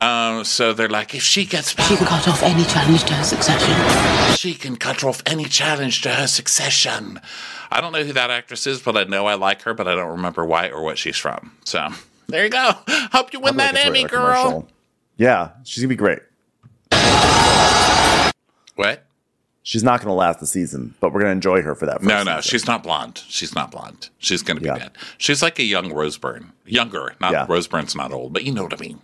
[0.00, 3.14] Um, so they're like, if she gets power, She can cut off any challenge to
[3.14, 4.34] her succession.
[4.36, 7.20] she can cut off any challenge to her succession.
[7.70, 9.94] I don't know who that actress is, but I know I like her, but I
[9.94, 11.52] don't remember why or what she's from.
[11.64, 11.88] So
[12.28, 12.72] there you go.
[13.12, 14.34] Hope you win that like Emmy, girl.
[14.42, 14.68] commercial.
[15.16, 16.20] Yeah, she's gonna be great.
[18.76, 19.04] What?
[19.62, 21.98] She's not gonna last the season, but we're gonna enjoy her for that.
[22.00, 22.42] First No, no, season.
[22.50, 23.22] she's not blonde.
[23.28, 24.10] She's not blonde.
[24.18, 24.76] She's going to be Yeah.
[24.78, 24.90] bad.
[25.16, 26.52] She's like a young Rose Byrne.
[26.66, 27.14] Younger.
[27.20, 27.46] Not Yeah.
[27.48, 29.00] Rose Byrne's not old, but you know what I mean.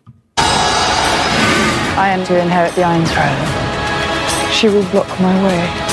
[1.99, 4.53] I am to inherit the Iron Throne.
[4.53, 5.91] She will block my way.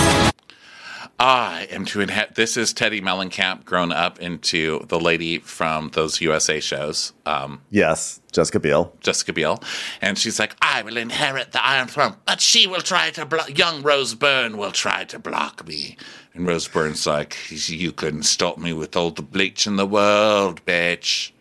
[1.19, 2.35] I am to inherit.
[2.35, 7.13] This is Teddy Mellencamp grown up into the lady from those USA shows.
[7.25, 8.93] Um, yes, Jessica Biel.
[8.99, 9.61] Jessica Biel.
[9.99, 13.57] And she's like, I will inherit the Iron Throne, but she will try to block.
[13.57, 15.97] Young Rose Byrne will try to block me.
[16.35, 20.63] And Rose Byrne's like, You couldn't stop me with all the bleach in the world,
[20.65, 21.31] bitch.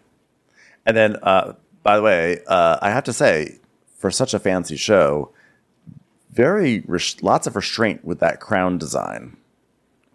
[0.87, 1.53] And then, uh,
[1.87, 3.61] by the way, uh, I have to say,
[3.97, 5.31] for such a fancy show,
[6.33, 9.37] very res- lots of restraint with that crown design.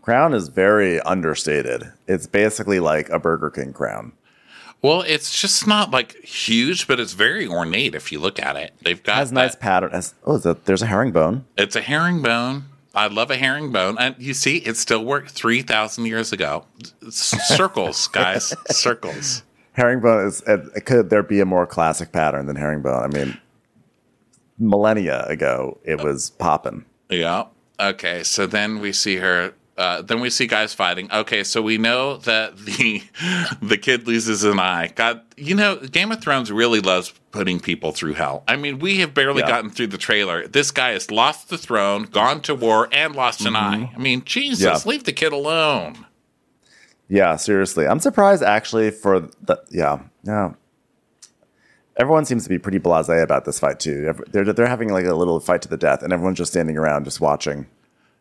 [0.02, 1.94] Crown is very understated.
[2.10, 4.12] It's basically like a Burger King crown.
[4.82, 8.74] Well, it's just not like huge, but it's very ornate if you look at it.
[8.82, 9.92] They've got has that, nice pattern.
[9.92, 11.46] Has, oh, there's a herringbone.
[11.58, 12.66] It's a herringbone.
[12.94, 16.66] I love a herringbone, and you see, it still worked three thousand years ago.
[17.10, 19.44] Circles, guys, circles.
[19.82, 20.42] Herringbone is.
[20.86, 23.04] Could there be a more classic pattern than herringbone?
[23.04, 23.38] I mean,
[24.60, 26.86] millennia ago, it was popping.
[27.10, 27.46] Yeah.
[27.80, 28.24] Okay.
[28.24, 31.12] So then we see her uh, then we see guys fighting.
[31.12, 33.02] Okay, so we know that the
[33.62, 34.92] the kid loses an eye.
[34.94, 38.44] God, you know, Game of Thrones really loves putting people through hell.
[38.48, 39.48] I mean, we have barely yeah.
[39.48, 40.48] gotten through the trailer.
[40.48, 43.84] This guy has lost the throne, gone to war, and lost an mm-hmm.
[43.86, 43.92] eye.
[43.96, 44.90] I mean, Jesus, yeah.
[44.90, 46.06] leave the kid alone.
[47.12, 50.54] Yeah, seriously, I'm surprised actually for the yeah yeah.
[51.98, 54.14] Everyone seems to be pretty blasé about this fight too.
[54.30, 57.04] They're they're having like a little fight to the death, and everyone's just standing around,
[57.04, 57.68] just watching.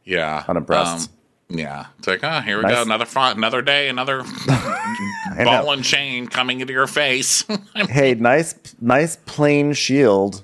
[0.05, 1.09] Yeah, unimpressed.
[1.09, 2.75] Um, yeah, it's like, oh, here we nice.
[2.75, 4.25] go, another front, another day, another
[5.37, 7.45] ball and chain coming into your face.
[7.77, 10.43] hey, nice, nice plain shield.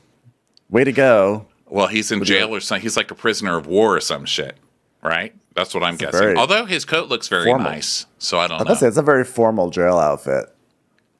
[0.70, 1.46] Way to go.
[1.66, 2.82] Well, he's in jail or something.
[2.82, 4.56] He's like a prisoner of war or some shit,
[5.02, 5.34] right?
[5.56, 6.36] That's what I'm guessing.
[6.36, 7.70] Although his coat looks very formal.
[7.70, 8.74] nice, so I don't I know.
[8.74, 10.52] Say, it's a very formal jail outfit.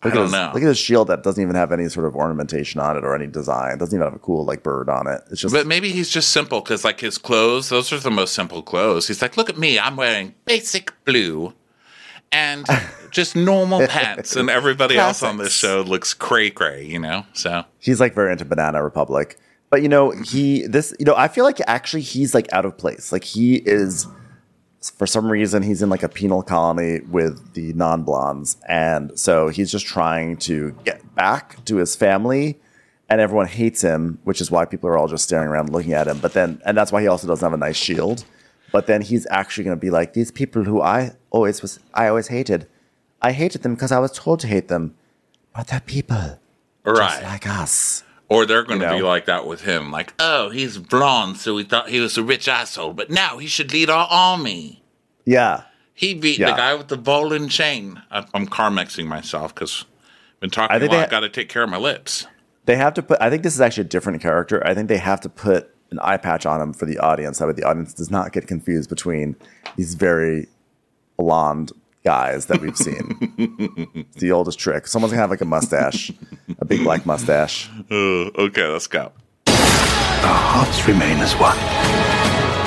[0.05, 0.51] Look I don't his, know.
[0.53, 3.15] Look at his shield that doesn't even have any sort of ornamentation on it or
[3.15, 3.73] any design.
[3.73, 5.23] It doesn't even have a cool like bird on it.
[5.31, 5.55] It's just.
[5.55, 9.09] But maybe he's just simple because like his clothes, those are the most simple clothes.
[9.09, 11.55] He's like, look at me, I'm wearing basic blue,
[12.31, 12.67] and
[13.11, 17.25] just normal pants, and everybody else on this show looks cray cray, you know.
[17.33, 19.39] So he's like very into Banana Republic,
[19.71, 22.77] but you know he this you know I feel like actually he's like out of
[22.77, 23.13] place.
[23.13, 24.07] Like he is
[24.91, 29.71] for some reason he's in like a penal colony with the non-blondes and so he's
[29.71, 32.59] just trying to get back to his family
[33.09, 36.07] and everyone hates him which is why people are all just staring around looking at
[36.07, 38.25] him but then and that's why he also doesn't have a nice shield.
[38.73, 42.09] But then he's actually going to be like these people who i always was i
[42.09, 42.67] always hated
[43.23, 44.95] i hated them because i was told to hate them
[45.55, 46.41] but they're people
[46.85, 46.97] right.
[46.97, 48.99] just like us or they're going to you know?
[48.99, 49.91] be like that with him.
[49.91, 53.47] Like, oh, he's blonde, so we thought he was a rich asshole, but now he
[53.47, 54.83] should lead our army.
[55.25, 55.63] Yeah.
[55.95, 56.51] He beat yeah.
[56.51, 58.03] the guy with the bowling chain.
[58.11, 59.85] I'm Carmexing myself because
[60.35, 61.05] I've been talking I think a lot.
[61.05, 62.27] I've got to take care of my lips.
[62.67, 64.65] They have to put, I think this is actually a different character.
[64.67, 67.39] I think they have to put an eye patch on him for the audience.
[67.39, 69.37] so That way the audience does not get confused between
[69.77, 70.49] these very
[71.17, 71.73] blonde
[72.07, 73.19] guys that we've seen.
[73.95, 74.87] it's the oldest trick.
[74.87, 76.13] Someone's gonna have like a mustache,
[76.61, 77.69] a big black mustache.
[77.91, 79.11] Uh, okay, let's go.
[79.49, 81.57] Our hearts remain as one.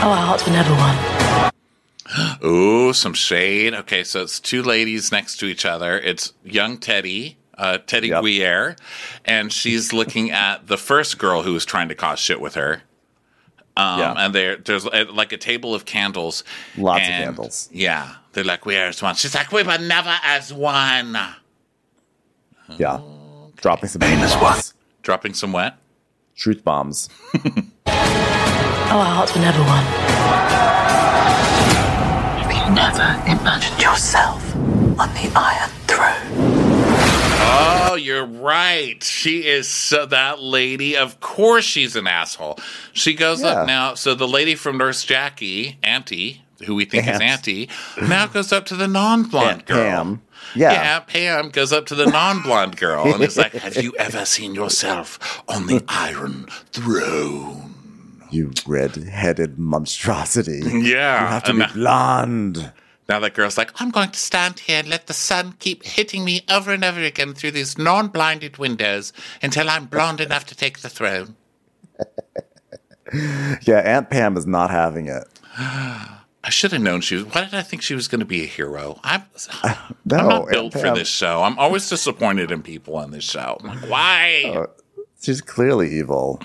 [0.02, 1.52] Oh, our hearts were never one.
[2.46, 3.74] Ooh, some shade.
[3.74, 5.98] Okay, so it's two ladies next to each other.
[5.98, 8.24] It's young Teddy, uh, Teddy yep.
[8.26, 8.76] Guerre,
[9.24, 12.82] and she's looking at the first girl who was trying to cause shit with her.
[13.78, 14.14] Um, yeah.
[14.18, 16.44] And there, there's uh, like a table of candles.
[16.78, 17.70] Lots and, of candles.
[17.72, 18.16] Yeah.
[18.34, 19.16] They're like, we are as one.
[19.16, 21.18] She's like, we were never as one.
[22.78, 22.96] Yeah.
[22.96, 23.62] Okay.
[23.62, 24.74] Dropping some as what?
[25.02, 25.76] Dropping some wet?
[26.36, 27.10] Truth bombs.
[27.36, 29.84] oh, our hearts were never one.
[32.38, 36.70] Have you never imagined yourself on the Iron Throne?
[37.42, 39.04] Oh, you're right.
[39.04, 40.96] She is so that lady.
[40.96, 42.60] Of course, she's an asshole.
[42.94, 43.50] She goes yeah.
[43.50, 43.96] up now.
[43.96, 47.70] So the lady from Nurse Jackie, Auntie, who we think is Auntie,
[48.02, 49.78] now goes up to the non-blonde girl.
[49.78, 50.22] Pam.
[50.56, 50.72] Yeah.
[50.72, 54.56] yeah, Pam goes up to the non-blonde girl and is like, "Have you ever seen
[54.56, 57.76] yourself on the Iron Throne?"
[58.32, 60.62] You red-headed monstrosity.
[60.64, 62.72] Yeah, you have to be blonde.
[63.10, 66.24] Now that girl's like, I'm going to stand here and let the sun keep hitting
[66.24, 70.80] me over and over again through these non-blinded windows until I'm blonde enough to take
[70.80, 71.36] the throne.
[73.64, 75.24] yeah, Aunt Pam is not having it.
[76.50, 77.26] I should have known she was.
[77.26, 79.00] Why did I think she was going to be a hero?
[79.04, 79.22] I'm,
[79.62, 81.44] uh, no, I'm not built for this show.
[81.44, 83.60] I'm always disappointed in people on this show.
[83.62, 84.44] I'm like, why?
[84.56, 84.66] Uh,
[85.22, 86.42] she's clearly evil.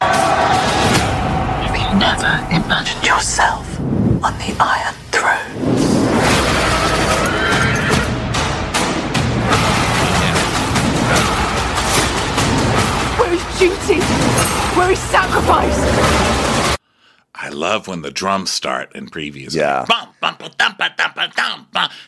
[0.00, 5.54] Have you never imagined yourself on the Iron Throne?
[13.20, 14.00] Where is duty?
[14.74, 16.43] Where is sacrifice?
[17.44, 19.54] I love when the drums start in previews.
[19.54, 19.84] Yeah.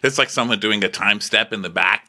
[0.03, 2.09] It's like someone doing a time step in the back.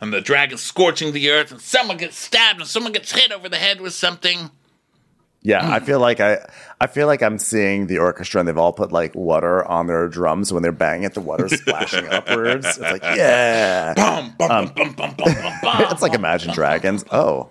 [0.00, 3.48] And the dragon scorching the earth, and someone gets stabbed, and someone gets hit over
[3.48, 4.50] the head with something.
[5.42, 5.84] Yeah, I Hmm.
[5.84, 6.38] feel like I,
[6.80, 10.06] I feel like I'm seeing the orchestra, and they've all put like water on their
[10.08, 10.52] drums.
[10.52, 12.64] When they're banging it, the water's splashing upwards.
[12.66, 15.82] It's like, yeah, Bum, bum, Um, bum, bum, bum, bum, bum.
[15.90, 17.04] it's like Imagine Dragons.
[17.10, 17.48] Oh,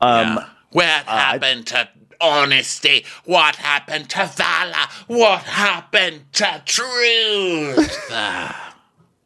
[0.00, 0.40] um,
[0.70, 1.88] What happened to
[2.20, 3.04] honesty?
[3.24, 4.86] What happened to valor?
[5.06, 8.10] What happened to truth?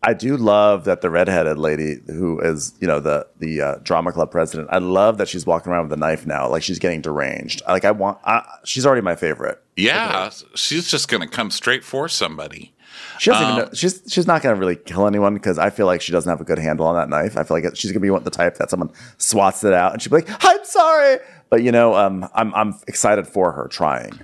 [0.03, 4.13] I do love that the redheaded lady who is, you know, the the uh, drama
[4.13, 4.71] club president.
[4.73, 7.61] I love that she's walking around with a knife now, like she's getting deranged.
[7.69, 9.63] Like I want, I, she's already my favorite.
[9.77, 12.73] yeah, she's just to come straight for somebody.
[13.19, 13.71] She doesn't Um, even know.
[13.75, 16.45] She's she's not to really kill anyone because I feel like she doesn't have a
[16.45, 17.37] good handle on that knife.
[17.37, 20.01] I feel like she's to be one the type that someone swats it out and
[20.01, 21.19] she'd be like, "I'm sorry,"
[21.51, 24.19] but you know, um, I'm I'm excited for her trying.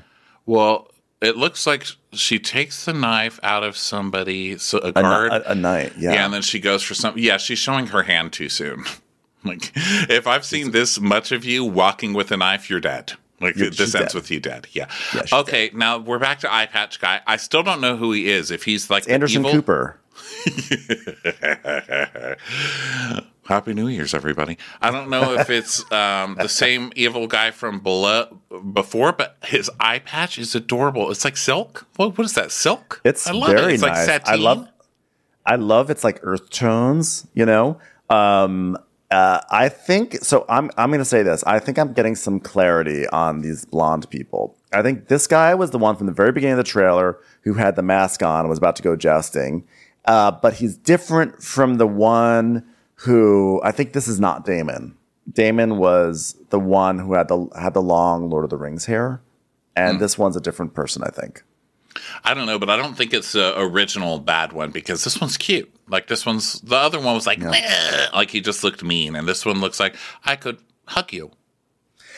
[0.47, 0.89] Well,
[1.21, 5.33] it looks like she takes the knife out of somebody, so a A, guard.
[5.33, 6.13] a, a knight, yeah.
[6.15, 7.17] yeah, and then she goes for some.
[7.19, 8.85] Yeah, she's showing her hand too soon.
[9.45, 13.13] Like, if I've seen this much of you walking with a knife, you're dead.
[13.41, 14.15] Like, You're- this ends dead.
[14.15, 14.67] with you dead.
[14.73, 14.89] Yeah.
[15.15, 17.21] Yeah, okay, now we're back to Eye Patch Guy.
[17.29, 18.51] I still don't know who he is.
[18.51, 20.01] If he's like Anderson evil- Cooper.
[23.47, 24.59] Happy New Year's, everybody.
[24.81, 28.39] I don't know if it's um, the same evil guy from below,
[28.73, 31.11] before, but his eye patch is adorable.
[31.11, 31.87] It's like silk.
[31.97, 32.51] What, what is that?
[32.51, 33.01] Silk?
[33.05, 33.75] It's I love very it.
[33.75, 34.09] It's nice.
[34.09, 34.69] like I love,
[35.45, 37.27] I love it's like earth tones.
[37.35, 37.79] You know,
[38.11, 38.77] um,
[39.11, 40.45] uh, I think so.
[40.49, 41.45] I'm I'm going to say this.
[41.45, 44.57] I think I'm getting some clarity on these blonde people.
[44.73, 47.55] I think this guy was the one from the very beginning of the trailer who
[47.55, 49.65] had the mask on and was about to go jousting,
[50.07, 52.67] uh, but he's different from the one
[52.97, 54.97] who I think this is not Daemon.
[55.33, 59.21] Daemon was the one who had the had the long Lord of the Rings hair,
[59.75, 60.03] and hmm.
[60.03, 61.03] this one's a different person.
[61.05, 61.43] I think.
[62.25, 65.37] I don't know, but I don't think it's the original bad one because this one's
[65.37, 65.73] cute.
[65.89, 69.27] Like this one's the other one was like, "Meh," like he just looked mean, and
[69.27, 71.31] this one looks like I could hug you.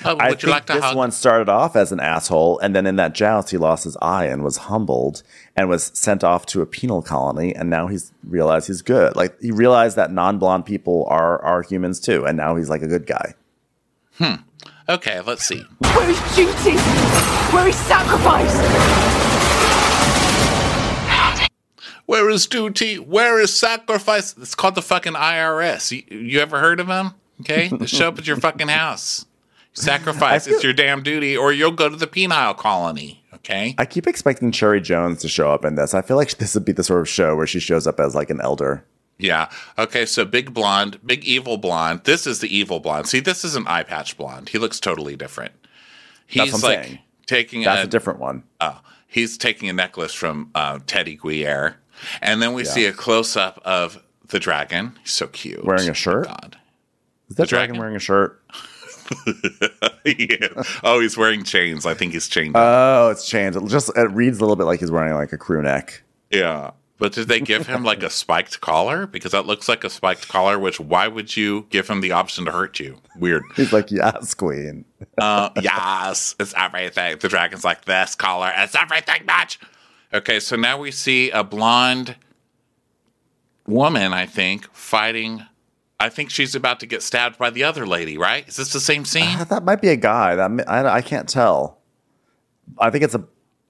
[0.04, 0.96] Oh, would I you think like to this hug?
[0.96, 4.26] one started off as an asshole, and then in that joust, he lost his eye
[4.26, 5.22] and was humbled
[5.56, 7.54] and was sent off to a penal colony.
[7.54, 9.16] And now he's realized he's good.
[9.16, 12.86] Like he realized that non-blonde people are are humans too, and now he's like a
[12.88, 13.34] good guy.
[14.18, 14.34] Hmm.
[14.88, 15.62] Okay, let's see.
[15.80, 16.76] Where is duty?
[17.52, 18.54] Where is sacrifice?
[22.06, 22.98] Where is duty?
[22.98, 24.34] Where is sacrifice?
[24.38, 25.92] It's called the fucking IRS.
[25.92, 27.12] You, you ever heard of them?
[27.40, 29.26] Okay, they show up at your fucking house.
[29.78, 30.44] Sacrifice.
[30.46, 33.24] Feel- it's your damn duty, or you'll go to the penile colony.
[33.34, 33.74] Okay.
[33.78, 35.94] I keep expecting Cherry Jones to show up in this.
[35.94, 38.14] I feel like this would be the sort of show where she shows up as
[38.14, 38.84] like an elder.
[39.18, 39.50] Yeah.
[39.78, 40.06] Okay.
[40.06, 42.02] So big blonde, big evil blonde.
[42.04, 43.08] This is the evil blonde.
[43.08, 44.50] See, this is an eye patch blonde.
[44.50, 45.52] He looks totally different.
[46.26, 46.98] He's That's what I'm like saying.
[47.26, 48.42] taking That's a, a different one.
[48.60, 51.76] Oh, he's taking a necklace from uh, Teddy Guerre,
[52.20, 52.70] and then we Yeah.
[52.70, 54.98] see a close up of the dragon.
[55.02, 55.64] He's so cute.
[55.64, 56.26] Wearing a shirt.
[56.26, 56.58] God.
[57.30, 57.78] Is that The dragon, dragon?
[57.80, 58.42] wearing a shirt?
[60.04, 60.62] yeah.
[60.84, 61.86] Oh, he's wearing chains.
[61.86, 62.56] I think he's chained.
[62.56, 62.62] up.
[62.62, 63.56] Oh, it's changed.
[63.56, 66.02] It just it reads a little bit like he's wearing like a crew neck.
[66.30, 66.70] yeah.
[67.00, 69.06] But did they give him like a spiked collar?
[69.06, 70.58] Because that looks like a spiked collar.
[70.58, 72.98] Which why would you give him the option to hurt you?
[73.16, 73.44] Weird.
[73.54, 74.84] He's like, yes, queen.
[75.16, 77.18] Uh, yes, it's everything.
[77.18, 78.52] The dragon's like this collar.
[78.56, 79.58] It's everything, bitch.
[80.12, 82.16] Okay, so now we see a blonde
[83.68, 84.12] woman.
[84.12, 85.44] I think fighting.
[86.00, 88.16] I think she's about to get stabbed by the other lady.
[88.18, 88.46] Right?
[88.48, 89.38] Is this the same scene?
[89.38, 90.36] Uh, that might be a guy.
[90.36, 91.78] That I, I can't tell.
[92.78, 93.24] I think it's a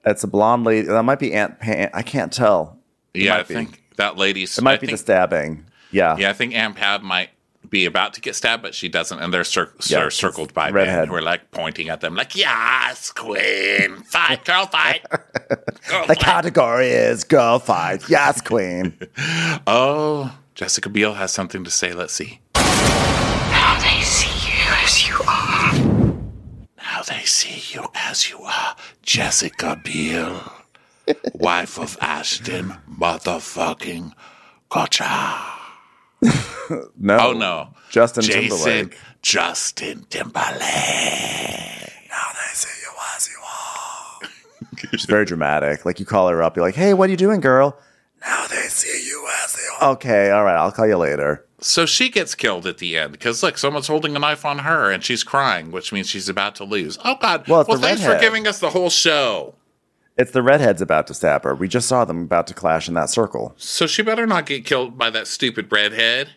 [0.04, 0.86] it's a blonde lady.
[0.88, 1.90] That might be Aunt Pam.
[1.94, 2.78] I can't tell.
[3.14, 3.54] It yeah, I be.
[3.54, 4.56] think that lady's.
[4.58, 5.64] it might I be think, the stabbing.
[5.90, 7.30] Yeah, Yeah, I think Aunt Pab might
[7.70, 10.70] be about to get stabbed, but she doesn't, and they're cir- Yeah, it's circled by
[10.70, 16.08] men who are like pointing at them, like, "Yes, queen, fight, girl, fight." Girl the
[16.08, 16.18] fight.
[16.18, 18.08] category is girl fight.
[18.08, 18.98] Yes, queen.
[19.66, 21.92] Oh, Jessica Biel has something to say.
[21.92, 22.40] Let's see.
[22.56, 25.72] Now they see you as you are.
[26.78, 30.52] Now they see you as you are, Jessica Biel,
[31.32, 34.14] wife of Ashton, motherfucking
[34.68, 35.44] Kutcher.
[36.98, 37.18] No.
[37.18, 38.98] Oh no, Justin Jason Timberlake.
[39.22, 40.58] Justin Timberlake.
[42.10, 44.90] Now they see you as you are.
[44.90, 45.86] She's very dramatic.
[45.86, 47.78] Like you call her up, you're like, "Hey, what are you doing, girl?"
[48.20, 49.67] Now they see you as they are.
[49.80, 50.56] Okay, all right.
[50.56, 51.44] I'll call you later.
[51.60, 54.90] So she gets killed at the end because look, someone's holding a knife on her
[54.90, 56.98] and she's crying, which means she's about to lose.
[57.04, 57.48] Oh God!
[57.48, 59.54] Well, Well, thanks for giving us the whole show.
[60.16, 61.54] It's the redheads about to stab her.
[61.54, 63.54] We just saw them about to clash in that circle.
[63.56, 66.30] So she better not get killed by that stupid redhead.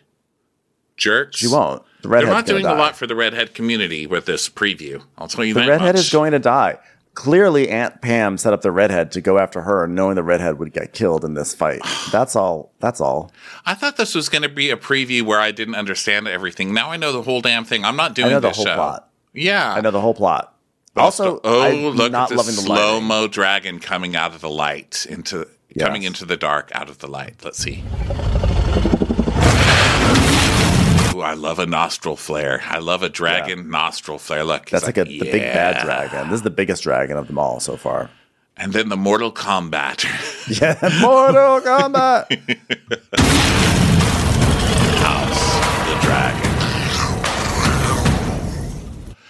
[0.96, 1.38] Jerks.
[1.38, 1.82] She won't.
[2.02, 5.02] The They're not doing gonna a lot for the redhead community with this preview.
[5.18, 5.64] I'll tell you that.
[5.64, 6.04] The redhead much.
[6.04, 6.78] is going to die.
[7.14, 10.72] Clearly Aunt Pam set up the redhead to go after her, knowing the redhead would
[10.72, 11.80] get killed in this fight.
[12.12, 12.72] That's all.
[12.80, 13.30] That's all.
[13.66, 16.72] I thought this was going to be a preview where I didn't understand everything.
[16.74, 17.84] Now I know the whole damn thing.
[17.84, 18.74] I'm not doing I know the this whole show.
[18.74, 19.08] plot.
[19.32, 19.72] Yeah.
[19.74, 20.54] I know the whole plot.
[20.94, 24.34] Oh, also, oh, I'm look not at loving the the slow mo dragon coming out
[24.34, 25.86] of the light into Yes.
[25.86, 27.36] coming into the dark out of the light.
[27.42, 27.82] Let's see.
[31.22, 32.60] I love a nostril flare.
[32.64, 34.44] I love a dragon nostril flare.
[34.44, 36.28] Look, That's he's like, a, the big bad dragon.
[36.28, 38.10] This is the biggest dragon of them all so far.
[38.56, 40.04] And then the Mortal Kombat.
[40.60, 42.26] Yeah, Mortal Kombat.
[44.98, 46.50] House the dragon.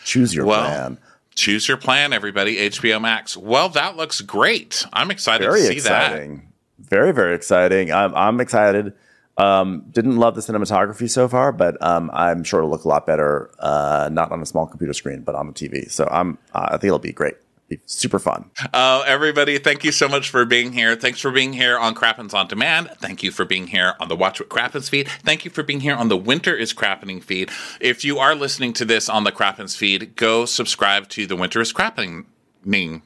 [0.04, 0.98] Choose your Well, plan.
[1.34, 2.56] Choose your plan, everybody.
[2.70, 3.36] HBO Max.
[3.36, 4.86] Well, that looks great.
[4.92, 6.48] I'm excited Very to see exciting.
[6.78, 7.92] Very very exciting.
[7.92, 8.92] I'm I'm excited.
[9.38, 13.06] Um, didn't love the cinematography so far, but um, I'm sure it'll look a lot
[13.06, 13.50] better.
[13.58, 15.90] Uh, not on a small computer screen, but on the TV.
[15.90, 17.34] So I'm uh, I think it'll be great.
[17.68, 18.50] Be super fun.
[18.74, 20.94] Uh, everybody, thank you so much for being here.
[20.94, 22.90] Thanks for being here on Crappens on Demand.
[23.00, 25.08] Thank you for being here on the Watch What Crappens feed.
[25.08, 27.50] Thank you for being here on the Winter is Crappening feed.
[27.80, 31.62] If you are listening to this on the Crappens feed, go subscribe to the Winter
[31.62, 32.26] is Crappening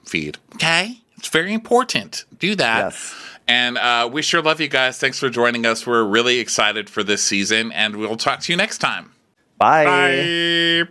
[0.05, 0.39] feed.
[0.55, 0.99] Okay?
[1.17, 2.25] It's very important.
[2.39, 2.79] Do that.
[2.87, 3.15] Yes.
[3.49, 4.99] And uh, we sure love you guys.
[4.99, 5.87] Thanks for joining us.
[5.87, 9.13] We're really excited for this season, and we'll talk to you next time.
[9.59, 9.85] Bye.
[9.85, 10.83] Bye.